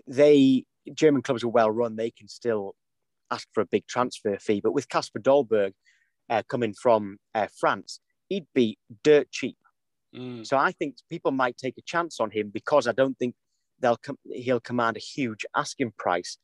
they 0.07 0.65
German 0.93 1.23
clubs 1.23 1.45
are 1.45 1.49
well 1.49 1.71
run, 1.71 1.97
they 1.97 2.11
can 2.11 2.29
still 2.29 2.75
ask 3.31 3.49
for 3.53 3.61
a 3.61 3.67
big 3.67 3.87
transfer 3.87 4.37
fee. 4.39 4.61
But 4.63 4.73
with 4.73 4.89
Kasper 4.89 5.21
Dolberg 5.21 5.73
uh, 6.29 6.43
coming 6.49 6.75
from 6.75 7.19
uh, 7.35 7.49
France, 7.59 8.01
he'd 8.29 8.47
be 8.55 8.79
dirt 9.03 9.31
cheap. 9.31 9.57
Mm. 10.15 10.47
So 10.47 10.57
I 10.57 10.73
think 10.73 10.97
people 11.11 11.33
might 11.33 11.57
take 11.57 11.77
a 11.79 11.83
chance 11.83 12.21
on 12.21 12.31
him 12.31 12.51
because 12.53 12.87
I 12.87 12.93
don't 12.93 13.19
think 13.19 13.35
they'll 13.81 13.97
com- 13.97 14.19
he'll 14.25 14.61
command 14.61 14.97
a 14.97 15.01
huge 15.01 15.45
asking 15.57 15.93
price. 15.99 16.39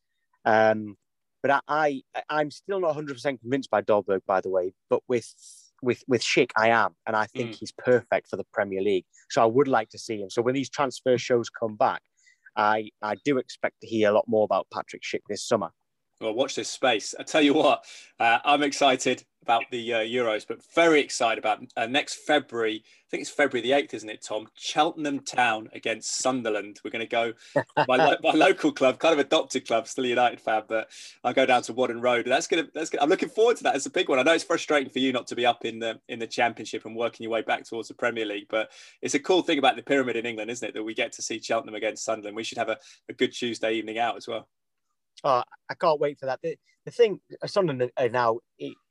Um, 0.44 0.96
but 1.42 1.62
I, 1.68 2.02
I 2.28 2.40
am 2.40 2.50
still 2.50 2.80
not 2.80 2.88
100 2.88 3.14
percent 3.14 3.40
convinced 3.40 3.70
by 3.70 3.82
Dolberg, 3.82 4.20
by 4.26 4.40
the 4.40 4.50
way. 4.50 4.74
But 4.88 5.02
with 5.08 5.32
with 5.82 6.02
with 6.06 6.22
Schick, 6.22 6.50
I 6.56 6.68
am, 6.68 6.94
and 7.06 7.16
I 7.16 7.26
think 7.26 7.52
mm. 7.52 7.54
he's 7.54 7.72
perfect 7.72 8.28
for 8.28 8.36
the 8.36 8.44
Premier 8.52 8.82
League. 8.82 9.06
So 9.30 9.42
I 9.42 9.46
would 9.46 9.68
like 9.68 9.88
to 9.90 9.98
see 9.98 10.20
him. 10.20 10.30
So 10.30 10.42
when 10.42 10.54
these 10.54 10.68
transfer 10.68 11.16
shows 11.16 11.48
come 11.48 11.76
back, 11.76 12.02
I, 12.56 12.90
I 13.02 13.16
do 13.24 13.38
expect 13.38 13.80
to 13.80 13.86
hear 13.86 14.10
a 14.10 14.12
lot 14.12 14.24
more 14.28 14.44
about 14.44 14.66
Patrick 14.72 15.02
Schick 15.02 15.22
this 15.28 15.46
summer. 15.46 15.70
Well, 16.20 16.34
watch 16.34 16.54
this 16.54 16.68
space. 16.68 17.14
I 17.18 17.22
tell 17.22 17.40
you 17.40 17.54
what, 17.54 17.84
uh, 18.18 18.38
I'm 18.44 18.62
excited 18.62 19.24
about 19.42 19.62
the 19.70 19.94
uh, 19.94 19.98
Euros, 20.00 20.46
but 20.46 20.62
very 20.74 21.00
excited 21.00 21.38
about 21.38 21.60
uh, 21.76 21.86
next 21.86 22.26
February. 22.26 22.84
I 22.84 23.06
think 23.10 23.22
it's 23.22 23.30
February 23.30 23.66
the 23.66 23.74
8th, 23.74 23.94
isn't 23.94 24.08
it, 24.10 24.22
Tom? 24.22 24.46
Cheltenham 24.54 25.20
Town 25.20 25.70
against 25.72 26.18
Sunderland. 26.18 26.78
We're 26.84 26.90
going 26.90 27.00
to 27.00 27.06
go, 27.06 27.32
my, 27.88 27.96
lo- 27.96 28.16
my 28.22 28.32
local 28.32 28.70
club, 28.70 28.98
kind 28.98 29.14
of 29.14 29.18
adopted 29.18 29.66
club, 29.66 29.88
still 29.88 30.04
a 30.04 30.08
United 30.08 30.40
fan, 30.40 30.64
but 30.68 30.90
I'll 31.24 31.32
go 31.32 31.46
down 31.46 31.62
to 31.62 31.72
Whaddon 31.72 32.02
Road. 32.02 32.26
That's 32.26 32.46
going 32.46 32.66
to, 32.66 32.70
that's 32.74 32.90
gonna, 32.90 33.02
I'm 33.02 33.08
looking 33.08 33.30
forward 33.30 33.56
to 33.56 33.62
that. 33.64 33.74
It's 33.74 33.86
a 33.86 33.90
big 33.90 34.10
one. 34.10 34.18
I 34.18 34.22
know 34.22 34.34
it's 34.34 34.44
frustrating 34.44 34.92
for 34.92 34.98
you 34.98 35.12
not 35.12 35.26
to 35.28 35.34
be 35.34 35.46
up 35.46 35.64
in 35.64 35.78
the, 35.78 35.98
in 36.10 36.18
the 36.18 36.26
championship 36.26 36.84
and 36.84 36.94
working 36.94 37.24
your 37.24 37.32
way 37.32 37.42
back 37.42 37.64
towards 37.64 37.88
the 37.88 37.94
Premier 37.94 38.26
League, 38.26 38.46
but 38.50 38.70
it's 39.00 39.14
a 39.14 39.20
cool 39.20 39.40
thing 39.40 39.58
about 39.58 39.76
the 39.76 39.82
pyramid 39.82 40.16
in 40.16 40.26
England, 40.26 40.50
isn't 40.50 40.68
it? 40.68 40.74
That 40.74 40.84
we 40.84 40.92
get 40.92 41.12
to 41.12 41.22
see 41.22 41.40
Cheltenham 41.40 41.74
against 41.74 42.04
Sunderland. 42.04 42.36
We 42.36 42.44
should 42.44 42.58
have 42.58 42.68
a, 42.68 42.76
a 43.08 43.14
good 43.14 43.32
Tuesday 43.32 43.72
evening 43.72 43.98
out 43.98 44.18
as 44.18 44.28
well. 44.28 44.48
Oh, 45.24 45.42
I 45.68 45.74
can't 45.74 46.00
wait 46.00 46.18
for 46.18 46.26
that. 46.26 46.40
The, 46.42 46.56
the 46.84 46.90
thing, 46.90 47.20
Sunderland 47.46 47.90
are 47.96 48.08
now 48.08 48.38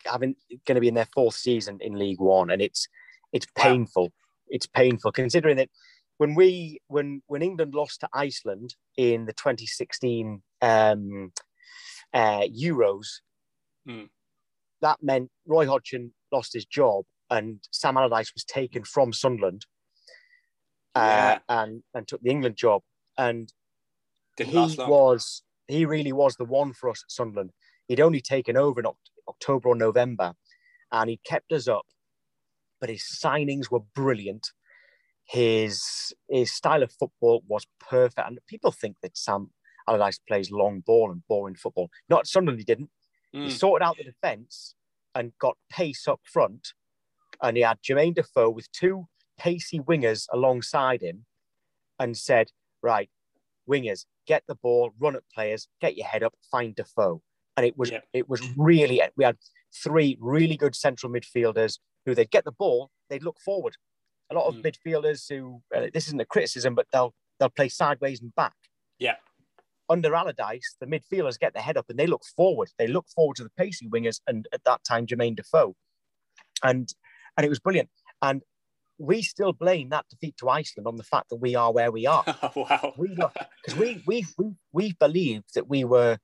having 0.05 0.35
going 0.65 0.75
to 0.75 0.81
be 0.81 0.87
in 0.87 0.93
their 0.93 1.07
fourth 1.13 1.35
season 1.35 1.79
in 1.81 1.97
League 1.97 2.19
One, 2.19 2.51
and 2.51 2.61
it's 2.61 2.87
it's 3.33 3.47
painful. 3.55 4.03
Wow. 4.03 4.09
It's 4.47 4.67
painful 4.67 5.11
considering 5.11 5.57
that 5.57 5.69
when 6.17 6.35
we 6.35 6.81
when 6.87 7.21
when 7.27 7.41
England 7.41 7.73
lost 7.73 8.01
to 8.01 8.09
Iceland 8.13 8.75
in 8.97 9.25
the 9.25 9.33
2016 9.33 10.41
um, 10.61 11.31
uh, 12.13 12.41
Euros, 12.41 13.07
mm. 13.87 14.09
that 14.81 14.97
meant 15.01 15.29
Roy 15.47 15.65
Hodgson 15.67 16.13
lost 16.31 16.53
his 16.53 16.65
job, 16.65 17.05
and 17.29 17.59
Sam 17.71 17.97
Allardyce 17.97 18.33
was 18.33 18.43
taken 18.43 18.83
from 18.83 19.13
Sunderland 19.13 19.65
uh, 20.95 20.99
yeah. 20.99 21.39
and 21.47 21.83
and 21.93 22.07
took 22.07 22.21
the 22.21 22.31
England 22.31 22.55
job, 22.55 22.81
and 23.17 23.51
Didn't 24.37 24.51
he 24.51 24.57
was 24.57 25.43
he 25.69 25.85
really 25.85 26.11
was 26.11 26.35
the 26.35 26.45
one 26.45 26.73
for 26.73 26.89
us 26.89 27.03
at 27.05 27.11
Sunderland. 27.11 27.51
He'd 27.87 27.99
only 27.99 28.21
taken 28.21 28.57
over 28.57 28.79
in 28.79 28.87
October 29.27 29.69
or 29.69 29.75
November, 29.75 30.33
and 30.91 31.09
he 31.09 31.19
kept 31.25 31.51
us 31.51 31.67
up. 31.67 31.85
But 32.81 32.89
his 32.89 33.03
signings 33.03 33.69
were 33.69 33.81
brilliant. 33.93 34.51
His 35.25 36.13
his 36.27 36.51
style 36.51 36.81
of 36.81 36.91
football 36.91 37.43
was 37.47 37.67
perfect, 37.79 38.27
and 38.27 38.39
people 38.47 38.71
think 38.71 38.97
that 39.03 39.17
Sam 39.17 39.51
Allardyce 39.87 40.19
plays 40.27 40.51
long 40.51 40.81
ball 40.85 41.11
and 41.11 41.21
boring 41.27 41.55
football. 41.55 41.89
Not 42.09 42.27
Sunderland, 42.27 42.59
he 42.59 42.65
didn't. 42.65 42.89
Mm. 43.35 43.45
He 43.45 43.51
sorted 43.51 43.85
out 43.85 43.97
the 43.97 44.03
defence 44.03 44.75
and 45.13 45.33
got 45.39 45.57
pace 45.71 46.07
up 46.07 46.21
front, 46.23 46.73
and 47.41 47.57
he 47.57 47.63
had 47.63 47.81
Jermaine 47.81 48.15
Defoe 48.15 48.49
with 48.49 48.71
two 48.71 49.07
pacey 49.37 49.79
wingers 49.79 50.25
alongside 50.33 51.01
him, 51.01 51.25
and 51.99 52.17
said, 52.17 52.51
"Right, 52.81 53.09
wingers, 53.69 54.05
get 54.27 54.43
the 54.47 54.55
ball, 54.55 54.91
run 54.99 55.15
at 55.15 55.23
players, 55.33 55.67
get 55.81 55.95
your 55.95 56.07
head 56.07 56.23
up, 56.23 56.33
find 56.51 56.75
Defoe. 56.75 57.21
And 57.57 57.65
it 57.65 57.77
was 57.77 57.91
yeah. 57.91 57.99
it 58.13 58.29
was 58.29 58.41
really 58.57 59.01
we 59.15 59.23
had 59.23 59.37
three 59.83 60.17
really 60.19 60.57
good 60.57 60.75
central 60.75 61.11
midfielders 61.11 61.79
who 62.05 62.15
they'd 62.15 62.31
get 62.31 62.45
the 62.45 62.51
ball, 62.51 62.89
they'd 63.09 63.23
look 63.23 63.39
forward. 63.43 63.75
A 64.31 64.35
lot 64.35 64.47
of 64.47 64.55
mm. 64.55 64.63
midfielders 64.63 65.27
who 65.29 65.61
uh, 65.75 65.87
this 65.93 66.07
isn't 66.07 66.21
a 66.21 66.25
criticism, 66.25 66.75
but 66.75 66.87
they'll 66.91 67.13
they'll 67.39 67.49
play 67.49 67.69
sideways 67.69 68.21
and 68.21 68.33
back. 68.35 68.55
Yeah. 68.97 69.15
Under 69.89 70.13
Allardyce, 70.13 70.75
the 70.79 70.85
midfielders 70.85 71.39
get 71.39 71.53
their 71.53 71.63
head 71.63 71.75
up 71.75 71.85
and 71.89 71.97
they 71.97 72.05
look 72.05 72.23
forward. 72.23 72.69
They 72.77 72.87
look 72.87 73.07
forward 73.13 73.37
to 73.37 73.43
the 73.43 73.49
pacey 73.57 73.89
wingers, 73.89 74.21
and 74.27 74.47
at 74.53 74.63
that 74.65 74.83
time, 74.87 75.07
Jermaine 75.07 75.35
Defoe, 75.35 75.75
and 76.63 76.93
and 77.35 77.45
it 77.45 77.49
was 77.49 77.59
brilliant. 77.59 77.89
And 78.21 78.43
we 78.99 79.21
still 79.21 79.53
blame 79.53 79.89
that 79.89 80.05
defeat 80.09 80.35
to 80.37 80.49
Iceland 80.49 80.85
on 80.85 80.97
the 80.97 81.03
fact 81.03 81.29
that 81.29 81.37
we 81.37 81.55
are 81.55 81.71
where 81.71 81.91
we 81.91 82.05
are. 82.05 82.23
wow. 82.55 82.93
Because 82.97 83.79
we, 83.79 84.03
we, 84.05 84.25
we, 84.37 84.53
we 84.73 84.93
believed 84.99 85.55
that 85.55 85.67
we 85.67 85.83
were 85.83 86.17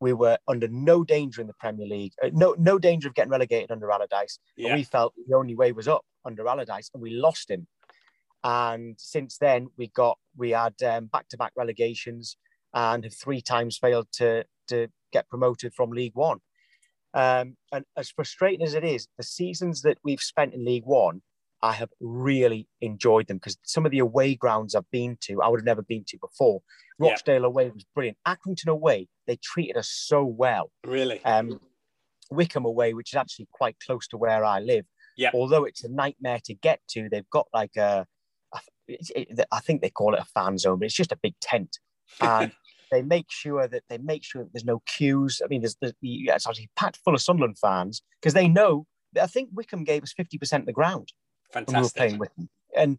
we 0.00 0.12
were 0.12 0.38
under 0.46 0.68
no 0.68 1.02
danger 1.02 1.40
in 1.40 1.48
the 1.48 1.54
Premier 1.54 1.86
League, 1.86 2.12
uh, 2.22 2.30
no 2.32 2.54
no 2.56 2.78
danger 2.78 3.08
of 3.08 3.14
getting 3.14 3.32
relegated 3.32 3.72
under 3.72 3.90
Allardyce. 3.90 4.38
Yeah. 4.56 4.76
we 4.76 4.84
felt 4.84 5.12
the 5.26 5.36
only 5.36 5.56
way 5.56 5.72
was 5.72 5.88
up 5.88 6.04
under 6.24 6.46
Allardyce, 6.46 6.90
and 6.94 7.02
we 7.02 7.10
lost 7.10 7.50
him. 7.50 7.66
And 8.44 8.94
since 8.96 9.38
then, 9.38 9.68
we 9.76 9.88
got 9.88 10.18
we 10.36 10.50
had 10.50 10.76
back 10.78 11.28
to 11.30 11.36
back 11.36 11.52
relegations 11.56 12.36
and 12.72 13.04
have 13.04 13.14
three 13.14 13.40
times 13.40 13.76
failed 13.76 14.06
to 14.12 14.44
to 14.68 14.88
get 15.12 15.28
promoted 15.28 15.74
from 15.74 15.90
League 15.90 16.14
One. 16.14 16.38
Um, 17.14 17.56
and 17.72 17.84
as 17.96 18.10
frustrating 18.10 18.62
as 18.62 18.74
it 18.74 18.84
is, 18.84 19.08
the 19.16 19.24
seasons 19.24 19.82
that 19.82 19.98
we've 20.04 20.20
spent 20.20 20.54
in 20.54 20.64
League 20.64 20.86
One, 20.86 21.22
I 21.62 21.72
have 21.72 21.90
really 22.00 22.68
enjoyed 22.80 23.26
them 23.26 23.38
because 23.38 23.58
some 23.64 23.84
of 23.84 23.90
the 23.90 23.98
away 23.98 24.34
grounds 24.34 24.74
I've 24.74 24.90
been 24.90 25.16
to, 25.22 25.42
I 25.42 25.48
would 25.48 25.60
have 25.60 25.66
never 25.66 25.82
been 25.82 26.04
to 26.08 26.18
before. 26.18 26.62
Rochdale 26.98 27.42
yeah. 27.42 27.46
away 27.46 27.70
was 27.70 27.84
brilliant. 27.94 28.18
Accrington 28.26 28.68
away, 28.68 29.08
they 29.26 29.36
treated 29.36 29.76
us 29.76 29.88
so 29.88 30.24
well. 30.24 30.70
Really? 30.84 31.24
Um, 31.24 31.60
Wycombe 32.30 32.66
away, 32.66 32.94
which 32.94 33.12
is 33.12 33.16
actually 33.16 33.48
quite 33.52 33.76
close 33.84 34.06
to 34.08 34.16
where 34.16 34.44
I 34.44 34.60
live. 34.60 34.84
Yeah. 35.16 35.30
Although 35.34 35.64
it's 35.64 35.82
a 35.82 35.88
nightmare 35.88 36.40
to 36.44 36.54
get 36.54 36.80
to, 36.90 37.08
they've 37.08 37.28
got 37.30 37.46
like 37.52 37.76
a, 37.76 38.06
I 39.52 39.60
think 39.60 39.82
they 39.82 39.90
call 39.90 40.14
it 40.14 40.20
a 40.20 40.24
fan 40.24 40.58
zone, 40.58 40.78
but 40.78 40.86
it's 40.86 40.94
just 40.94 41.12
a 41.12 41.18
big 41.22 41.34
tent. 41.40 41.78
And 42.22 42.52
they 42.90 43.02
make 43.02 43.26
sure 43.28 43.68
that 43.68 43.82
they 43.90 43.98
make 43.98 44.24
sure 44.24 44.42
that 44.42 44.50
there's 44.54 44.64
no 44.64 44.80
queues. 44.86 45.42
I 45.44 45.48
mean, 45.48 45.60
there's, 45.60 45.76
there's 45.78 45.92
it's 46.00 46.46
actually 46.46 46.70
packed 46.74 46.98
full 47.04 47.14
of 47.14 47.20
Sunderland 47.20 47.58
fans 47.58 48.02
because 48.20 48.32
they 48.32 48.48
know. 48.48 48.86
I 49.20 49.26
think 49.26 49.50
Wycombe 49.52 49.84
gave 49.84 50.02
us 50.02 50.14
fifty 50.14 50.38
percent 50.38 50.62
of 50.62 50.66
the 50.66 50.72
ground 50.72 51.12
Fantastic. 51.52 51.74
we 51.74 51.80
were 51.82 51.90
playing 51.90 52.18
with 52.18 52.34
them, 52.36 52.48
and 52.76 52.98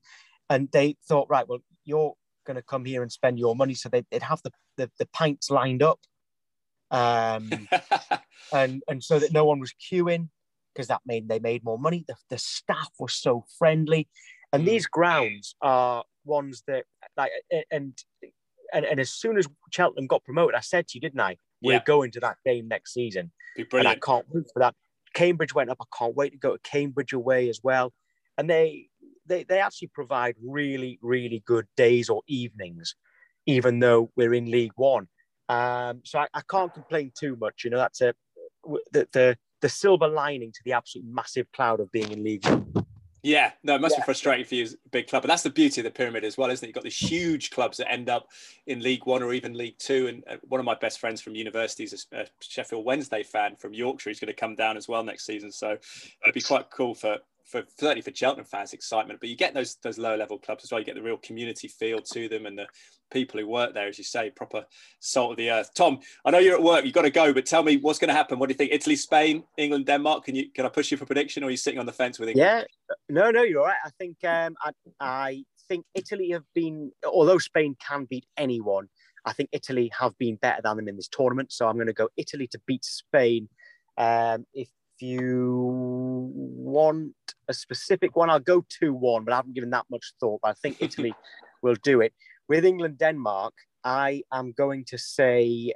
and 0.50 0.70
they 0.72 0.96
thought, 1.08 1.28
right, 1.30 1.48
well, 1.48 1.60
you're 1.86 2.14
going 2.46 2.56
to 2.56 2.64
come 2.64 2.86
here 2.86 3.02
and 3.04 3.12
spend 3.12 3.38
your 3.38 3.56
money, 3.56 3.74
so 3.74 3.90
they'd, 3.90 4.06
they'd 4.12 4.24
have 4.24 4.42
the, 4.44 4.52
the 4.78 4.92
the 5.00 5.08
pints 5.14 5.50
lined 5.50 5.84
up, 5.84 6.00
um, 6.92 7.68
and 8.54 8.84
and 8.88 9.04
so 9.04 9.20
that 9.20 9.32
no 9.32 9.46
one 9.46 9.60
was 9.60 9.74
queuing 9.74 10.30
because 10.74 10.88
that 10.88 11.02
made 11.06 11.28
they 11.28 11.40
made 11.40 11.64
more 11.64 11.80
money. 11.80 12.06
The, 12.08 12.16
the 12.30 12.38
staff 12.38 12.90
was 13.00 13.14
so 13.14 13.46
friendly, 13.58 14.08
and 14.54 14.64
mm. 14.64 14.68
these 14.68 14.88
grounds 14.88 15.56
are 15.62 16.04
ones 16.26 16.64
that 16.68 16.86
like 17.18 17.32
and 17.72 17.98
and, 18.74 18.86
and 18.86 19.00
as 19.00 19.12
soon 19.12 19.38
as 19.38 19.48
Cheltenham 19.72 20.08
got 20.08 20.24
promoted, 20.24 20.56
I 20.56 20.62
said 20.62 20.88
to 20.88 20.98
you, 20.98 21.02
didn't 21.02 21.20
I? 21.20 21.38
We're 21.62 21.74
yeah. 21.74 21.84
going 21.86 22.12
to 22.12 22.20
that 22.22 22.38
game 22.46 22.68
next 22.68 22.94
season. 22.94 23.32
Be 23.58 23.64
brilliant. 23.64 23.96
And 23.96 24.04
I 24.04 24.06
can't 24.06 24.26
wait 24.30 24.46
for 24.54 24.60
that. 24.60 24.76
Cambridge 25.14 25.54
went 25.54 25.70
up. 25.70 25.78
I 25.82 25.98
can't 25.98 26.16
wait 26.16 26.32
to 26.32 26.38
go 26.38 26.54
to 26.56 26.60
Cambridge 26.64 27.14
away 27.14 27.50
as 27.50 27.60
well. 27.64 27.94
And 28.40 28.50
they 28.50 28.88
they 29.28 29.44
they 29.44 29.60
actually 29.60 29.90
provide 29.90 30.36
really 30.42 30.98
really 31.02 31.44
good 31.46 31.68
days 31.76 32.10
or 32.10 32.22
evenings, 32.28 32.96
even 33.46 33.80
though 33.80 34.12
we're 34.16 34.34
in 34.34 34.50
League 34.50 34.72
One. 34.76 35.08
Um, 35.50 36.02
so 36.06 36.20
I, 36.20 36.28
I 36.34 36.42
can't 36.50 36.74
complain 36.74 37.12
too 37.20 37.36
much. 37.36 37.64
You 37.66 37.72
know, 37.72 37.78
that's 37.78 38.02
a 38.02 38.14
the, 38.94 39.08
the 39.12 39.38
the 39.62 39.70
silver 39.70 40.08
lining 40.08 40.54
to 40.54 40.60
the 40.64 40.74
absolute 40.74 41.06
massive 41.06 41.52
cloud 41.52 41.82
of 41.82 41.92
being 41.92 42.12
in 42.12 42.24
League 42.24 42.46
One. 42.46 42.86
Yeah, 43.22 43.52
no, 43.64 43.76
it 43.76 43.82
must 43.82 43.96
yeah. 43.96 44.02
be 44.02 44.06
frustrating 44.06 44.46
for 44.46 44.56
you 44.56 44.64
as 44.64 44.74
a 44.74 44.90
big 44.92 45.08
club. 45.08 45.24
But 45.24 45.28
that's 45.28 45.44
the 45.44 45.50
beauty 45.50 45.82
of 45.82 45.86
the 45.86 45.92
pyramid 45.92 46.24
as 46.24 46.38
well, 46.38 46.50
isn't 46.50 46.64
it? 46.64 46.70
You've 46.70 46.76
got 46.76 46.86
these 46.86 46.98
huge 46.98 47.52
clubs 47.52 47.78
that 47.78 47.92
end 47.92 48.10
up 48.10 48.30
in 48.68 48.80
League 48.82 49.06
One 49.06 49.22
or 49.22 49.34
even 49.34 49.58
League 49.58 49.78
Two. 49.78 50.08
And 50.08 50.24
uh, 50.30 50.38
one 50.48 50.60
of 50.60 50.66
my 50.66 50.76
best 50.76 51.00
friends 51.00 51.20
from 51.20 51.36
university 51.36 51.84
is 51.84 52.08
a 52.14 52.26
Sheffield 52.40 52.86
Wednesday 52.86 53.24
fan 53.24 53.58
from 53.58 53.74
Yorkshire. 53.74 54.10
He's 54.10 54.22
going 54.22 54.34
to 54.34 54.34
come 54.34 54.56
down 54.56 54.78
as 54.78 54.88
well 54.88 55.04
next 55.04 55.26
season. 55.26 55.52
So 55.52 55.72
it'd 56.24 56.34
be 56.34 56.42
quite 56.42 56.70
cool 56.70 56.96
for 56.96 57.18
for 57.50 57.64
certainly 57.80 58.02
for 58.02 58.14
Cheltenham 58.14 58.46
fans, 58.46 58.74
excitement. 58.74 59.20
But 59.20 59.30
you 59.30 59.36
get 59.36 59.54
those 59.54 59.76
those 59.84 59.98
lower 59.98 60.18
level 60.18 60.38
clubs 60.38 60.64
as 60.64 60.72
well. 60.72 60.80
You 60.80 60.86
get 60.86 60.96
the 60.96 61.02
real 61.02 61.18
community 61.18 61.68
feel 61.68 62.00
to 62.00 62.30
them, 62.30 62.46
and 62.46 62.58
the 62.58 62.68
people 63.12 63.40
who 63.40 63.48
work 63.48 63.74
there, 63.74 63.88
as 63.88 63.98
you 63.98 64.04
say, 64.04 64.30
proper 64.30 64.66
salt 65.00 65.32
of 65.32 65.38
the 65.38 65.50
earth. 65.50 65.72
Tom, 65.74 66.00
I 66.26 66.32
know 66.32 66.38
you're 66.38 66.56
at 66.56 66.64
work. 66.64 66.86
You've 66.86 66.94
got 66.94 67.02
to 67.02 67.10
go, 67.10 67.34
but 67.34 67.46
tell 67.46 67.64
me 67.64 67.78
what's 67.78 68.00
going 68.00 68.10
to 68.10 68.14
happen. 68.14 68.38
What 68.38 68.50
do 68.50 68.54
you 68.54 68.58
think? 68.58 68.72
Italy, 68.72 68.96
Spain, 68.96 69.44
England, 69.58 69.88
Denmark. 69.88 70.26
Can 70.26 70.36
you 70.36 70.52
can 70.52 70.66
I 70.66 70.70
push 70.70 70.92
you 70.92 70.98
for 70.98 71.06
prediction, 71.06 71.44
or 71.44 71.48
are 71.48 71.52
you 71.52 71.58
sitting 71.58 71.80
on 71.80 71.86
the 71.86 71.94
fence 71.94 72.20
with 72.20 72.30
England? 72.30 72.66
Yeah, 72.90 72.96
no, 73.10 73.32
no, 73.32 73.44
you're 73.44 73.64
right. 73.64 73.80
I 73.84 73.90
think 73.98 74.18
um, 74.24 74.56
I, 74.64 74.72
I 75.00 75.44
think 75.68 75.86
Italy 75.96 76.30
have 76.32 76.46
been, 76.54 76.92
although 77.06 77.40
Spain 77.40 77.76
can 77.86 78.06
beat 78.06 78.26
anyone. 78.38 78.90
I 79.26 79.34
think 79.34 79.50
Italy 79.52 79.92
have 80.00 80.18
been 80.18 80.36
better 80.36 80.62
than 80.64 80.78
them 80.78 80.88
in 80.88 80.96
this 80.96 81.10
tournament. 81.10 81.52
So 81.52 81.68
I'm 81.68 81.76
going 81.76 81.88
to 81.88 81.94
go 81.94 82.10
Italy 82.16 82.48
to 82.48 82.60
beat 82.66 82.86
Spain. 82.86 83.50
Um, 83.98 84.46
if 84.54 84.70
you 85.02 86.32
want 86.34 87.14
a 87.48 87.54
specific 87.54 88.16
one, 88.16 88.30
I'll 88.30 88.40
go 88.40 88.66
2 88.70 88.94
1, 88.94 89.26
but 89.26 89.34
I 89.34 89.38
haven't 89.38 89.56
given 89.56 89.72
that 89.72 89.86
much 89.90 90.14
thought. 90.20 90.40
But 90.42 90.52
I 90.52 90.54
think 90.54 90.78
Italy 90.82 91.14
will 91.62 91.76
do 91.84 92.02
it. 92.02 92.14
With 92.48 92.66
England 92.66 92.98
Denmark, 92.98 93.54
I 93.84 94.24
am 94.32 94.54
going 94.54 94.86
to 94.86 94.98
say, 94.98 95.74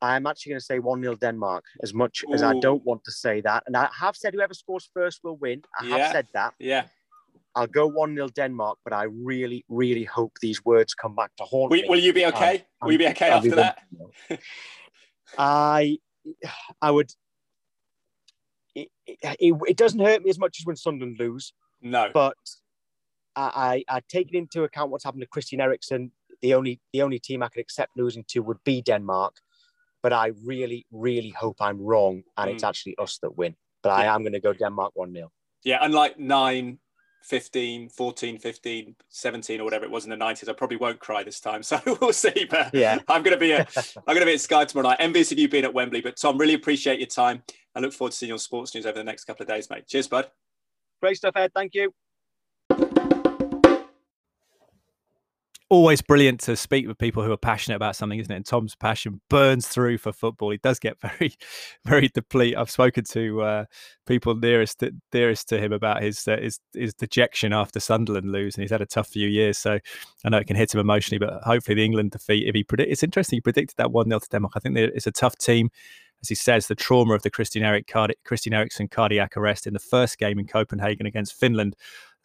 I'm 0.00 0.26
actually 0.26 0.50
going 0.50 0.60
to 0.60 0.64
say 0.64 0.78
1 0.78 1.02
0 1.02 1.16
Denmark, 1.16 1.64
as 1.82 1.94
much 1.94 2.24
Ooh. 2.28 2.34
as 2.34 2.42
I 2.42 2.58
don't 2.60 2.84
want 2.84 3.04
to 3.04 3.12
say 3.12 3.40
that. 3.42 3.64
And 3.66 3.76
I 3.76 3.88
have 3.98 4.16
said 4.16 4.34
whoever 4.34 4.54
scores 4.54 4.88
first 4.92 5.20
will 5.22 5.36
win. 5.36 5.62
I 5.80 5.86
yeah. 5.86 5.96
have 5.96 6.12
said 6.12 6.26
that. 6.34 6.54
Yeah. 6.58 6.84
I'll 7.54 7.66
go 7.66 7.86
1 7.86 8.14
0 8.14 8.28
Denmark, 8.28 8.78
but 8.84 8.92
I 8.92 9.04
really, 9.04 9.64
really 9.68 10.04
hope 10.04 10.32
these 10.42 10.62
words 10.64 10.92
come 10.94 11.14
back 11.14 11.30
to 11.38 11.44
haunt 11.44 11.70
will, 11.70 11.80
me. 11.80 11.88
Will 11.88 11.98
you 11.98 12.12
be 12.12 12.26
okay? 12.26 12.64
Um, 12.82 12.86
will 12.86 12.92
you 12.92 12.98
be 12.98 13.08
okay 13.08 13.30
I'll 13.30 13.38
after 13.38 13.50
be 13.50 13.56
that? 13.56 13.78
I 15.38 15.98
I 16.82 16.90
would. 16.90 17.10
It, 18.74 18.88
it, 19.06 19.18
it, 19.40 19.76
doesn't 19.76 20.00
hurt 20.00 20.22
me 20.22 20.28
as 20.28 20.38
much 20.38 20.58
as 20.60 20.66
when 20.66 20.76
Sunderland 20.76 21.16
lose. 21.18 21.54
No, 21.80 22.10
but 22.12 22.36
I, 23.34 23.84
I, 23.88 23.96
I 23.96 24.00
take 24.08 24.28
it 24.28 24.36
into 24.36 24.64
account 24.64 24.90
what's 24.90 25.04
happened 25.04 25.22
to 25.22 25.28
Christian 25.28 25.60
Eriksen. 25.60 26.12
The 26.42 26.54
only 26.54 26.80
the 26.92 27.02
only 27.02 27.18
team 27.18 27.42
I 27.42 27.48
could 27.48 27.60
accept 27.60 27.96
losing 27.96 28.24
to 28.28 28.40
would 28.40 28.62
be 28.64 28.82
Denmark, 28.82 29.36
but 30.02 30.12
I 30.12 30.32
really 30.44 30.86
really 30.90 31.30
hope 31.30 31.56
I'm 31.60 31.80
wrong 31.80 32.22
and 32.36 32.50
mm. 32.50 32.54
it's 32.54 32.64
actually 32.64 32.96
us 32.98 33.18
that 33.22 33.36
win. 33.36 33.56
But 33.82 33.90
yeah. 33.90 34.12
I 34.12 34.14
am 34.14 34.22
going 34.22 34.32
to 34.32 34.40
go 34.40 34.52
Denmark 34.52 34.92
one 34.94 35.12
0 35.12 35.30
Yeah, 35.64 35.78
unlike 35.80 36.18
nine 36.18 36.78
15, 37.22 37.88
14, 37.88 38.38
15, 38.38 38.96
17 39.08 39.60
or 39.60 39.64
whatever 39.64 39.84
it 39.84 39.90
was 39.90 40.04
in 40.04 40.10
the 40.10 40.16
90s. 40.16 40.48
I 40.48 40.52
probably 40.52 40.76
won't 40.76 41.00
cry 41.00 41.22
this 41.22 41.40
time. 41.40 41.62
So 41.66 41.80
we'll 42.00 42.12
see. 42.12 42.46
But 42.48 42.72
yeah, 42.72 42.98
I'm 43.08 43.22
gonna 43.22 43.36
be 43.36 43.52
a 43.52 43.66
I'm 44.06 44.14
gonna 44.14 44.26
be 44.26 44.34
at 44.34 44.40
Sky 44.40 44.64
tomorrow 44.64 44.90
night. 44.90 44.98
Envious 45.00 45.32
of 45.32 45.38
you 45.38 45.48
being 45.48 45.64
at 45.64 45.74
Wembley. 45.74 46.00
But 46.00 46.16
Tom, 46.16 46.38
really 46.38 46.54
appreciate 46.54 47.00
your 47.00 47.08
time. 47.08 47.42
I 47.74 47.80
look 47.80 47.92
forward 47.92 48.12
to 48.12 48.16
seeing 48.16 48.28
your 48.28 48.38
sports 48.38 48.74
news 48.74 48.86
over 48.86 48.98
the 48.98 49.04
next 49.04 49.24
couple 49.24 49.42
of 49.42 49.48
days, 49.48 49.68
mate. 49.68 49.86
Cheers, 49.86 50.08
bud. 50.08 50.30
Great 51.02 51.16
stuff, 51.16 51.34
Ed. 51.36 51.52
Thank 51.54 51.74
you. 51.74 51.92
Always 55.68 56.00
brilliant 56.00 56.40
to 56.40 56.56
speak 56.56 56.86
with 56.86 56.98
people 56.98 57.22
who 57.22 57.32
are 57.32 57.36
passionate 57.36 57.76
about 57.76 57.96
something, 57.96 58.18
isn't 58.18 58.32
it? 58.32 58.36
And 58.36 58.46
Tom's 58.46 58.76
passion 58.76 59.20
burns 59.28 59.66
through 59.66 59.98
for 59.98 60.12
football. 60.12 60.50
He 60.50 60.58
does 60.58 60.78
get 60.78 61.00
very, 61.00 61.34
very 61.84 62.08
deplete. 62.08 62.56
I've 62.56 62.70
spoken 62.70 63.04
to 63.04 63.42
uh, 63.42 63.64
people 64.06 64.34
nearest 64.34 64.80
to, 64.80 64.92
to 65.12 65.58
him 65.58 65.72
about 65.72 66.02
his, 66.02 66.26
uh, 66.28 66.36
his 66.40 66.60
his 66.72 66.94
dejection 66.94 67.52
after 67.52 67.80
Sunderland 67.80 68.30
lose, 68.30 68.54
and 68.54 68.62
he's 68.62 68.70
had 68.70 68.82
a 68.82 68.86
tough 68.86 69.08
few 69.08 69.28
years. 69.28 69.58
So 69.58 69.78
I 70.24 70.28
know 70.28 70.38
it 70.38 70.46
can 70.46 70.56
hit 70.56 70.74
him 70.74 70.80
emotionally, 70.80 71.18
but 71.18 71.42
hopefully 71.42 71.74
the 71.74 71.84
England 71.84 72.12
defeat. 72.12 72.48
If 72.48 72.54
he 72.54 72.64
predict, 72.64 72.90
it's 72.90 73.02
interesting. 73.02 73.38
He 73.38 73.40
predicted 73.40 73.76
that 73.78 73.92
one 73.92 74.08
0 74.08 74.20
to 74.20 74.28
Denmark. 74.28 74.52
I 74.56 74.60
think 74.60 74.76
it's 74.78 75.06
a 75.06 75.12
tough 75.12 75.36
team. 75.36 75.70
As 76.22 76.30
he 76.30 76.34
says, 76.34 76.66
the 76.66 76.74
trauma 76.74 77.12
of 77.12 77.22
the 77.22 77.30
Christian 77.30 77.62
Eric 77.62 77.86
cardi- 77.86 78.14
Christian 78.24 78.54
cardiac 78.90 79.36
arrest 79.36 79.66
in 79.66 79.74
the 79.74 79.78
first 79.78 80.18
game 80.18 80.38
in 80.38 80.46
Copenhagen 80.46 81.06
against 81.06 81.34
Finland 81.34 81.76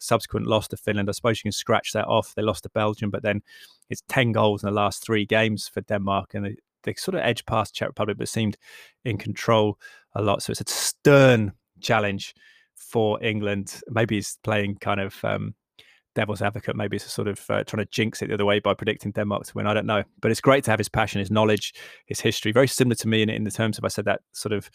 subsequent 0.02 0.46
loss 0.46 0.68
to 0.68 0.76
Finland. 0.76 1.08
I 1.08 1.12
suppose 1.12 1.38
you 1.38 1.44
can 1.44 1.52
scratch 1.52 1.92
that 1.92 2.06
off. 2.06 2.34
They 2.34 2.42
lost 2.42 2.64
to 2.64 2.70
Belgium, 2.70 3.10
but 3.10 3.22
then 3.22 3.42
it's 3.88 4.02
10 4.08 4.32
goals 4.32 4.62
in 4.62 4.68
the 4.68 4.74
last 4.74 5.04
three 5.04 5.24
games 5.24 5.68
for 5.68 5.80
Denmark. 5.82 6.34
And 6.34 6.46
they, 6.46 6.56
they 6.82 6.94
sort 6.94 7.14
of 7.14 7.22
edged 7.22 7.46
past 7.46 7.74
Czech 7.74 7.88
Republic, 7.88 8.18
but 8.18 8.28
seemed 8.28 8.56
in 9.04 9.18
control 9.18 9.78
a 10.14 10.22
lot. 10.22 10.42
So 10.42 10.50
it's 10.50 10.60
a 10.60 10.64
stern 10.66 11.52
challenge 11.80 12.34
for 12.74 13.22
England. 13.22 13.80
Maybe 13.88 14.16
he's 14.16 14.38
playing 14.42 14.76
kind 14.76 15.00
of 15.00 15.24
um, 15.24 15.54
devil's 16.14 16.42
advocate. 16.42 16.76
Maybe 16.76 16.96
it's 16.96 17.06
a 17.06 17.10
sort 17.10 17.28
of 17.28 17.38
uh, 17.48 17.64
trying 17.64 17.84
to 17.84 17.90
jinx 17.90 18.22
it 18.22 18.28
the 18.28 18.34
other 18.34 18.44
way 18.44 18.60
by 18.60 18.74
predicting 18.74 19.12
Denmark 19.12 19.44
to 19.46 19.52
win. 19.54 19.66
I 19.66 19.74
don't 19.74 19.86
know. 19.86 20.02
But 20.20 20.30
it's 20.30 20.40
great 20.40 20.64
to 20.64 20.70
have 20.70 20.80
his 20.80 20.88
passion, 20.88 21.20
his 21.20 21.30
knowledge, 21.30 21.74
his 22.06 22.20
history. 22.20 22.52
Very 22.52 22.68
similar 22.68 22.96
to 22.96 23.08
me 23.08 23.22
in, 23.22 23.30
in 23.30 23.44
the 23.44 23.50
terms 23.50 23.78
of, 23.78 23.84
I 23.84 23.88
said, 23.88 24.04
that 24.06 24.20
sort 24.32 24.52
of 24.52 24.70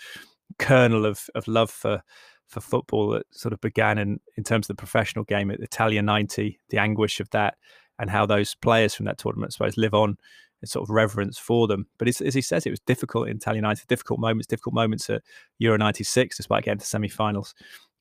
kernel 0.59 1.05
of, 1.05 1.29
of 1.35 1.47
love 1.47 1.69
for 1.69 2.01
for 2.47 2.61
football 2.61 3.09
that 3.09 3.25
sort 3.31 3.53
of 3.53 3.61
began 3.61 3.97
in, 3.97 4.19
in 4.35 4.43
terms 4.43 4.65
of 4.65 4.75
the 4.75 4.81
professional 4.81 5.25
game 5.25 5.51
at 5.51 5.59
Italia 5.59 6.01
90, 6.01 6.59
the 6.69 6.77
anguish 6.77 7.19
of 7.19 7.29
that, 7.31 7.55
and 7.99 8.09
how 8.09 8.25
those 8.25 8.55
players 8.55 8.95
from 8.95 9.05
that 9.05 9.17
tournament, 9.17 9.51
I 9.51 9.53
suppose, 9.53 9.77
live 9.77 9.93
on 9.93 10.17
in 10.61 10.67
sort 10.67 10.83
of 10.83 10.89
reverence 10.89 11.37
for 11.37 11.67
them. 11.67 11.87
But 11.97 12.07
as, 12.07 12.19
he 12.19 12.41
says, 12.41 12.65
it 12.65 12.71
was 12.71 12.79
difficult 12.81 13.27
in 13.27 13.37
Italia 13.37 13.61
90, 13.61 13.83
difficult 13.87 14.19
moments, 14.19 14.47
difficult 14.47 14.73
moments 14.73 15.09
at 15.09 15.21
Euro 15.59 15.77
96, 15.77 16.37
despite 16.37 16.63
getting 16.63 16.79
to 16.79 16.85
semi 16.85 17.09
finals. 17.09 17.53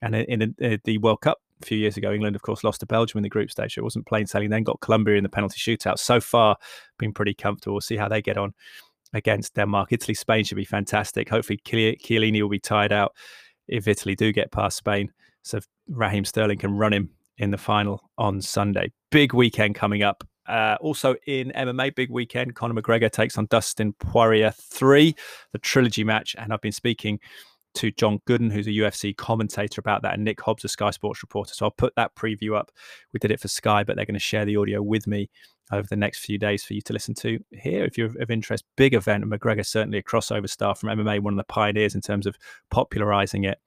And 0.03 0.15
in, 0.15 0.43
in, 0.43 0.55
in, 0.59 0.73
uh, 0.75 0.77
the 0.85 0.99
World 0.99 1.23
Cup 1.23 1.39
a 1.63 1.67
few 1.67 1.79
years 1.79 1.97
ago, 1.97 2.13
England, 2.13 2.37
of 2.37 2.43
course, 2.43 2.65
lost 2.65 2.81
to 2.81 2.87
Belgium 2.87 3.19
in 3.19 3.23
the 3.23 3.29
group 3.29 3.51
stage. 3.51 3.75
So 3.75 3.81
it 3.81 3.85
wasn't 3.85 4.07
plain 4.07 4.27
sailing. 4.27 4.51
Then 4.51 4.63
got 4.63 4.81
Colombia 4.81 5.17
in 5.17 5.23
the 5.23 5.29
penalty 5.29 5.59
shootout. 5.59 5.99
So 5.99 6.21
far, 6.21 6.57
been 6.99 7.13
pretty 7.13 7.35
comfortable. 7.35 7.75
We'll 7.75 7.81
see 7.81 7.97
how 7.97 8.09
they 8.09 8.23
get 8.23 8.37
on 8.37 8.53
against 9.13 9.55
Denmark. 9.55 9.93
Italy, 9.93 10.15
Spain 10.15 10.45
should 10.45 10.57
be 10.57 10.65
fantastic. 10.65 11.29
Hopefully, 11.29 11.59
Chiellini 11.65 12.43
will 12.43 12.49
be 12.49 12.61
tied 12.61 12.93
out 12.93 13.13
if 13.69 13.89
Italy 13.89 14.15
do 14.15 14.33
get 14.33 14.53
past 14.53 14.77
Spain. 14.77 15.13
So 15.43 15.61
Raheem 15.89 16.25
Sterling 16.25 16.59
can 16.59 16.77
run 16.77 16.93
him 16.93 17.11
in 17.39 17.51
the 17.51 17.59
final 17.59 18.11
on 18.19 18.41
Sunday. 18.41 18.91
Big 19.11 19.35
weekend 19.35 19.75
coming 19.75 20.03
up. 20.03 20.25
Uh, 20.49 20.77
also 20.81 21.17
in 21.27 21.51
MMA, 21.57 21.95
big 21.95 22.11
weekend. 22.11 22.55
Conor 22.55 22.81
McGregor 22.81 23.11
takes 23.11 23.37
on 23.37 23.47
Dustin 23.47 23.93
Poirier 23.95 24.53
3, 24.53 25.15
the 25.53 25.59
trilogy 25.59 26.05
match. 26.05 26.37
And 26.39 26.53
I've 26.53 26.61
been 26.61 26.73
speaking 26.73 27.19
to 27.77 27.91
John 27.93 28.21
Gooden, 28.27 28.53
who's 28.53 28.67
a 28.67 28.71
UFC 28.71 29.17
commentator 29.17 29.81
about 29.81 30.03
that, 30.03 30.15
and 30.15 30.25
Nick 30.25 30.41
Hobbs, 30.41 30.65
a 30.65 30.69
Sky 30.69 30.91
Sports 30.91 31.23
reporter. 31.23 31.55
So 31.55 31.67
I'll 31.67 31.71
put 31.71 31.95
that 31.97 32.15
preview 32.15 32.57
up. 32.57 32.71
We 33.13 33.19
did 33.19 33.31
it 33.31 33.41
for 33.41 33.49
Sky, 33.49 33.85
but 33.85 33.97
they're 33.97 34.07
going 34.07 34.15
to 34.15 34.21
share 34.21 34.45
the 34.45 34.57
audio 34.57 34.83
with 34.83 35.07
me 35.07 35.31
over 35.73 35.87
the 35.89 35.97
next 35.97 36.21
few 36.21 36.39
days 36.39 36.65
for 36.65 36.75
you 36.75 36.81
to 36.83 36.93
listen 36.93 37.15
to 37.15 37.39
here 37.51 37.85
if 37.85 37.99
you're 37.99 38.11
of 38.21 38.31
interest. 38.31 38.65
Big 38.77 38.95
event, 38.95 39.25
and 39.25 39.33
McGregor 39.33 39.67
certainly 39.67 39.99
a 39.99 40.03
crossover 40.03 40.49
star 40.49 40.75
from 40.75 40.91
MMA, 40.91 41.21
one 41.21 41.35
of 41.35 41.39
the 41.39 41.45
pioneers 41.45 41.95
in 41.95 42.01
terms 42.01 42.27
of 42.27 42.37
popularizing 42.71 43.45
it. 43.45 43.59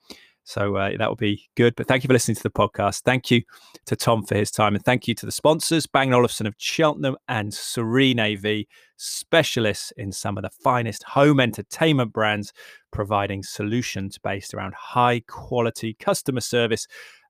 So 0.43 0.78
uh, 0.78 0.98
that 0.98 1.08
will 1.08 1.15
be 1.15 1.48
good. 1.56 1.76
But 1.76 1.88
thank 1.88 2.04
you 2.04 2.08
for 2.08 2.13
listening 2.13 2.36
to 2.36 2.43
the 2.43 2.50
podcast. 2.50 3.04
Thank 3.04 3.30
you 3.30 3.43
to 3.86 3.95
Tom 3.95 4.26
for 4.26 4.36
his 4.36 4.50
time. 4.50 4.74
And 4.74 4.84
thank 4.84 5.08
you 5.08 5.13
to 5.15 5.26
the 5.26 5.32
sponsors, 5.32 5.86
Bang 5.86 6.12
Olufsen 6.12 6.48
of 6.48 6.56
Cheltenham 6.58 7.17
and 7.28 7.54
Serene 7.54 8.19
AV, 8.19 8.65
specialists 9.00 9.92
in 9.98 10.12
some 10.12 10.38
of 10.38 10.44
the 10.44 10.50
finest 10.50 11.04
home 11.04 11.40
entertainment 11.40 12.14
brands, 12.14 12.54
providing 12.92 13.44
solutions 13.44 14.18
based 14.18 14.54
around 14.54 14.74
high 14.76 15.22
quality 15.28 15.96
customer 16.00 16.42
service 16.42 16.88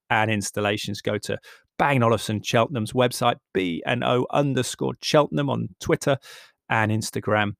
and 0.09 0.31
installations. 0.31 1.01
Go 1.01 1.17
to 1.19 1.37
Bang 1.77 2.03
Olufsen 2.03 2.41
Cheltenham's 2.41 2.93
website, 2.93 3.37
B 3.53 3.81
and 3.85 4.03
O 4.03 4.25
underscore 4.31 4.95
Cheltenham 5.01 5.49
on 5.49 5.69
Twitter 5.79 6.17
and 6.69 6.91
Instagram 6.91 7.53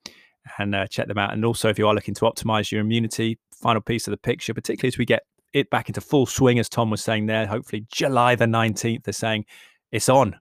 and 0.57 0.75
uh, 0.75 0.87
check 0.87 1.07
them 1.07 1.17
out. 1.17 1.33
And 1.33 1.45
also, 1.45 1.69
if 1.69 1.77
you 1.77 1.87
are 1.87 1.93
looking 1.93 2.15
to 2.15 2.21
optimize 2.21 2.71
your 2.71 2.81
immunity, 2.81 3.39
final 3.61 3.81
piece 3.81 4.07
of 4.07 4.11
the 4.11 4.17
picture, 4.17 4.53
particularly 4.53 4.89
as 4.93 4.97
we 4.97 5.05
get 5.05 5.23
it 5.53 5.69
back 5.69 5.89
into 5.89 6.01
full 6.01 6.25
swing, 6.25 6.59
as 6.59 6.69
Tom 6.69 6.89
was 6.89 7.03
saying 7.03 7.25
there. 7.25 7.45
Hopefully, 7.45 7.85
July 7.91 8.35
the 8.35 8.45
19th, 8.45 9.03
they're 9.03 9.13
saying 9.13 9.45
it's 9.91 10.09
on. 10.09 10.35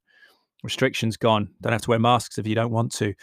Restrictions 0.65 1.17
gone. 1.17 1.49
Don't 1.61 1.73
have 1.73 1.83
to 1.83 1.91
wear 1.91 1.99
masks 1.99 2.39
if 2.39 2.47
you 2.47 2.55
don't 2.55 2.73
want 2.73 2.93
to, 2.95 3.15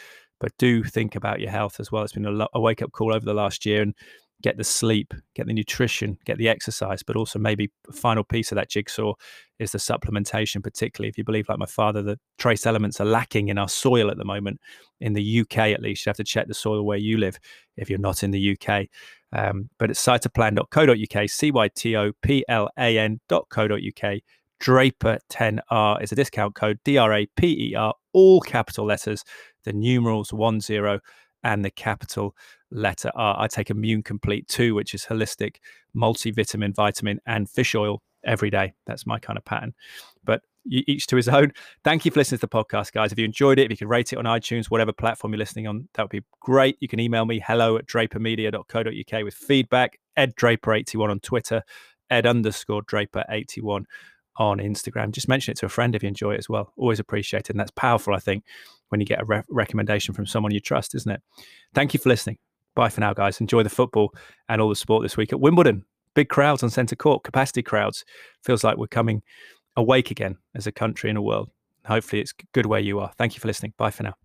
but 0.45 0.55
do 0.59 0.83
think 0.83 1.15
about 1.15 1.39
your 1.39 1.49
health 1.49 1.79
as 1.79 1.91
well. 1.91 2.03
It's 2.03 2.13
been 2.13 2.27
a, 2.27 2.47
a 2.53 2.61
wake 2.61 2.83
up 2.83 2.91
call 2.91 3.15
over 3.15 3.25
the 3.25 3.33
last 3.33 3.65
year 3.65 3.81
and 3.81 3.95
get 4.43 4.57
the 4.57 4.63
sleep, 4.63 5.11
get 5.33 5.47
the 5.47 5.53
nutrition, 5.53 6.19
get 6.23 6.37
the 6.37 6.47
exercise, 6.47 7.01
but 7.01 7.15
also 7.15 7.39
maybe 7.39 7.71
final 7.91 8.23
piece 8.23 8.51
of 8.51 8.55
that 8.57 8.69
jigsaw 8.69 9.15
is 9.57 9.71
the 9.71 9.79
supplementation, 9.79 10.61
particularly 10.61 11.09
if 11.09 11.17
you 11.17 11.23
believe, 11.23 11.49
like 11.49 11.57
my 11.57 11.65
father, 11.65 12.03
that 12.03 12.19
trace 12.37 12.67
elements 12.67 13.01
are 13.01 13.05
lacking 13.05 13.47
in 13.47 13.57
our 13.57 13.67
soil 13.67 14.11
at 14.11 14.17
the 14.17 14.23
moment. 14.23 14.61
In 15.01 15.13
the 15.13 15.39
UK, 15.39 15.57
at 15.57 15.81
least, 15.81 16.05
you 16.05 16.11
have 16.11 16.17
to 16.17 16.23
check 16.23 16.47
the 16.47 16.53
soil 16.53 16.83
where 16.83 16.99
you 16.99 17.17
live 17.17 17.39
if 17.75 17.89
you're 17.89 17.97
not 17.97 18.21
in 18.21 18.29
the 18.29 18.55
UK. 18.55 18.85
Um, 19.33 19.71
but 19.79 19.89
it's 19.89 20.05
cytoplan.co.uk, 20.05 21.27
C 21.27 21.49
Y 21.49 21.69
T 21.69 21.95
O 21.95 22.11
P 22.21 22.45
L 22.47 22.69
A 22.77 22.99
N.co.uk. 22.99 24.19
Draper 24.59 25.19
10R 25.29 26.01
is 26.01 26.11
a 26.11 26.15
discount 26.15 26.55
code, 26.55 26.79
D 26.83 26.97
R 26.97 27.13
A 27.13 27.25
P 27.37 27.71
E 27.71 27.75
R, 27.75 27.93
all 28.13 28.41
capital 28.41 28.85
letters, 28.85 29.23
the 29.63 29.73
numerals 29.73 30.29
10 30.29 30.99
and 31.43 31.63
the 31.63 31.71
capital 31.71 32.35
letter 32.71 33.11
R. 33.15 33.35
I 33.39 33.47
take 33.47 33.69
Immune 33.69 34.03
Complete 34.03 34.47
2, 34.47 34.73
which 34.73 34.93
is 34.93 35.05
holistic 35.05 35.57
multivitamin, 35.95 36.73
vitamin, 36.73 37.19
and 37.25 37.49
fish 37.49 37.75
oil 37.75 38.01
every 38.23 38.49
day. 38.49 38.73
That's 38.87 39.05
my 39.05 39.19
kind 39.19 39.37
of 39.37 39.45
pattern. 39.45 39.73
But 40.23 40.41
each 40.67 41.07
to 41.07 41.15
his 41.15 41.27
own. 41.27 41.51
Thank 41.83 42.05
you 42.05 42.11
for 42.11 42.19
listening 42.19 42.39
to 42.39 42.47
the 42.47 42.63
podcast, 42.63 42.91
guys. 42.91 43.11
If 43.11 43.19
you 43.19 43.25
enjoyed 43.25 43.59
it, 43.59 43.65
if 43.65 43.71
you 43.71 43.77
could 43.77 43.89
rate 43.89 44.13
it 44.13 44.17
on 44.17 44.25
iTunes, 44.25 44.65
whatever 44.65 44.91
platform 44.91 45.33
you're 45.33 45.39
listening 45.39 45.67
on, 45.67 45.87
that 45.93 46.03
would 46.03 46.09
be 46.09 46.23
great. 46.39 46.77
You 46.79 46.87
can 46.87 46.99
email 46.99 47.25
me 47.25 47.39
hello 47.45 47.77
at 47.77 47.85
drapermedia.co.uk 47.85 49.23
with 49.23 49.33
feedback. 49.33 49.99
Ed 50.17 50.35
Draper81 50.35 51.09
on 51.09 51.19
Twitter, 51.19 51.61
Ed 52.09 52.25
underscore 52.25 52.81
Draper81 52.83 53.83
on 54.37 54.59
Instagram. 54.59 55.11
Just 55.11 55.27
mention 55.27 55.51
it 55.51 55.57
to 55.59 55.65
a 55.65 55.69
friend 55.69 55.95
if 55.95 56.03
you 56.03 56.09
enjoy 56.09 56.33
it 56.33 56.39
as 56.39 56.49
well. 56.49 56.71
Always 56.77 56.99
appreciated. 56.99 57.51
And 57.51 57.59
that's 57.59 57.71
powerful, 57.71 58.13
I 58.13 58.19
think, 58.19 58.43
when 58.89 58.99
you 58.99 59.05
get 59.05 59.21
a 59.21 59.25
re- 59.25 59.43
recommendation 59.49 60.13
from 60.13 60.25
someone 60.25 60.53
you 60.53 60.59
trust, 60.59 60.95
isn't 60.95 61.11
it? 61.11 61.21
Thank 61.73 61.93
you 61.93 61.99
for 61.99 62.09
listening. 62.09 62.37
Bye 62.75 62.89
for 62.89 63.01
now, 63.01 63.13
guys. 63.13 63.39
Enjoy 63.39 63.63
the 63.63 63.69
football 63.69 64.13
and 64.49 64.61
all 64.61 64.69
the 64.69 64.75
sport 64.75 65.03
this 65.03 65.17
week 65.17 65.31
at 65.31 65.39
Wimbledon. 65.39 65.85
Big 66.13 66.29
crowds 66.29 66.63
on 66.63 66.69
centre 66.69 66.95
court, 66.95 67.23
capacity 67.23 67.63
crowds. 67.63 68.05
Feels 68.43 68.63
like 68.63 68.77
we're 68.77 68.87
coming 68.87 69.21
awake 69.75 70.11
again 70.11 70.37
as 70.55 70.67
a 70.67 70.71
country 70.71 71.09
and 71.09 71.17
a 71.17 71.21
world. 71.21 71.49
Hopefully, 71.85 72.21
it's 72.21 72.33
good 72.53 72.65
where 72.65 72.79
you 72.79 72.99
are. 72.99 73.11
Thank 73.17 73.35
you 73.35 73.39
for 73.39 73.47
listening. 73.47 73.73
Bye 73.77 73.91
for 73.91 74.03
now. 74.03 74.24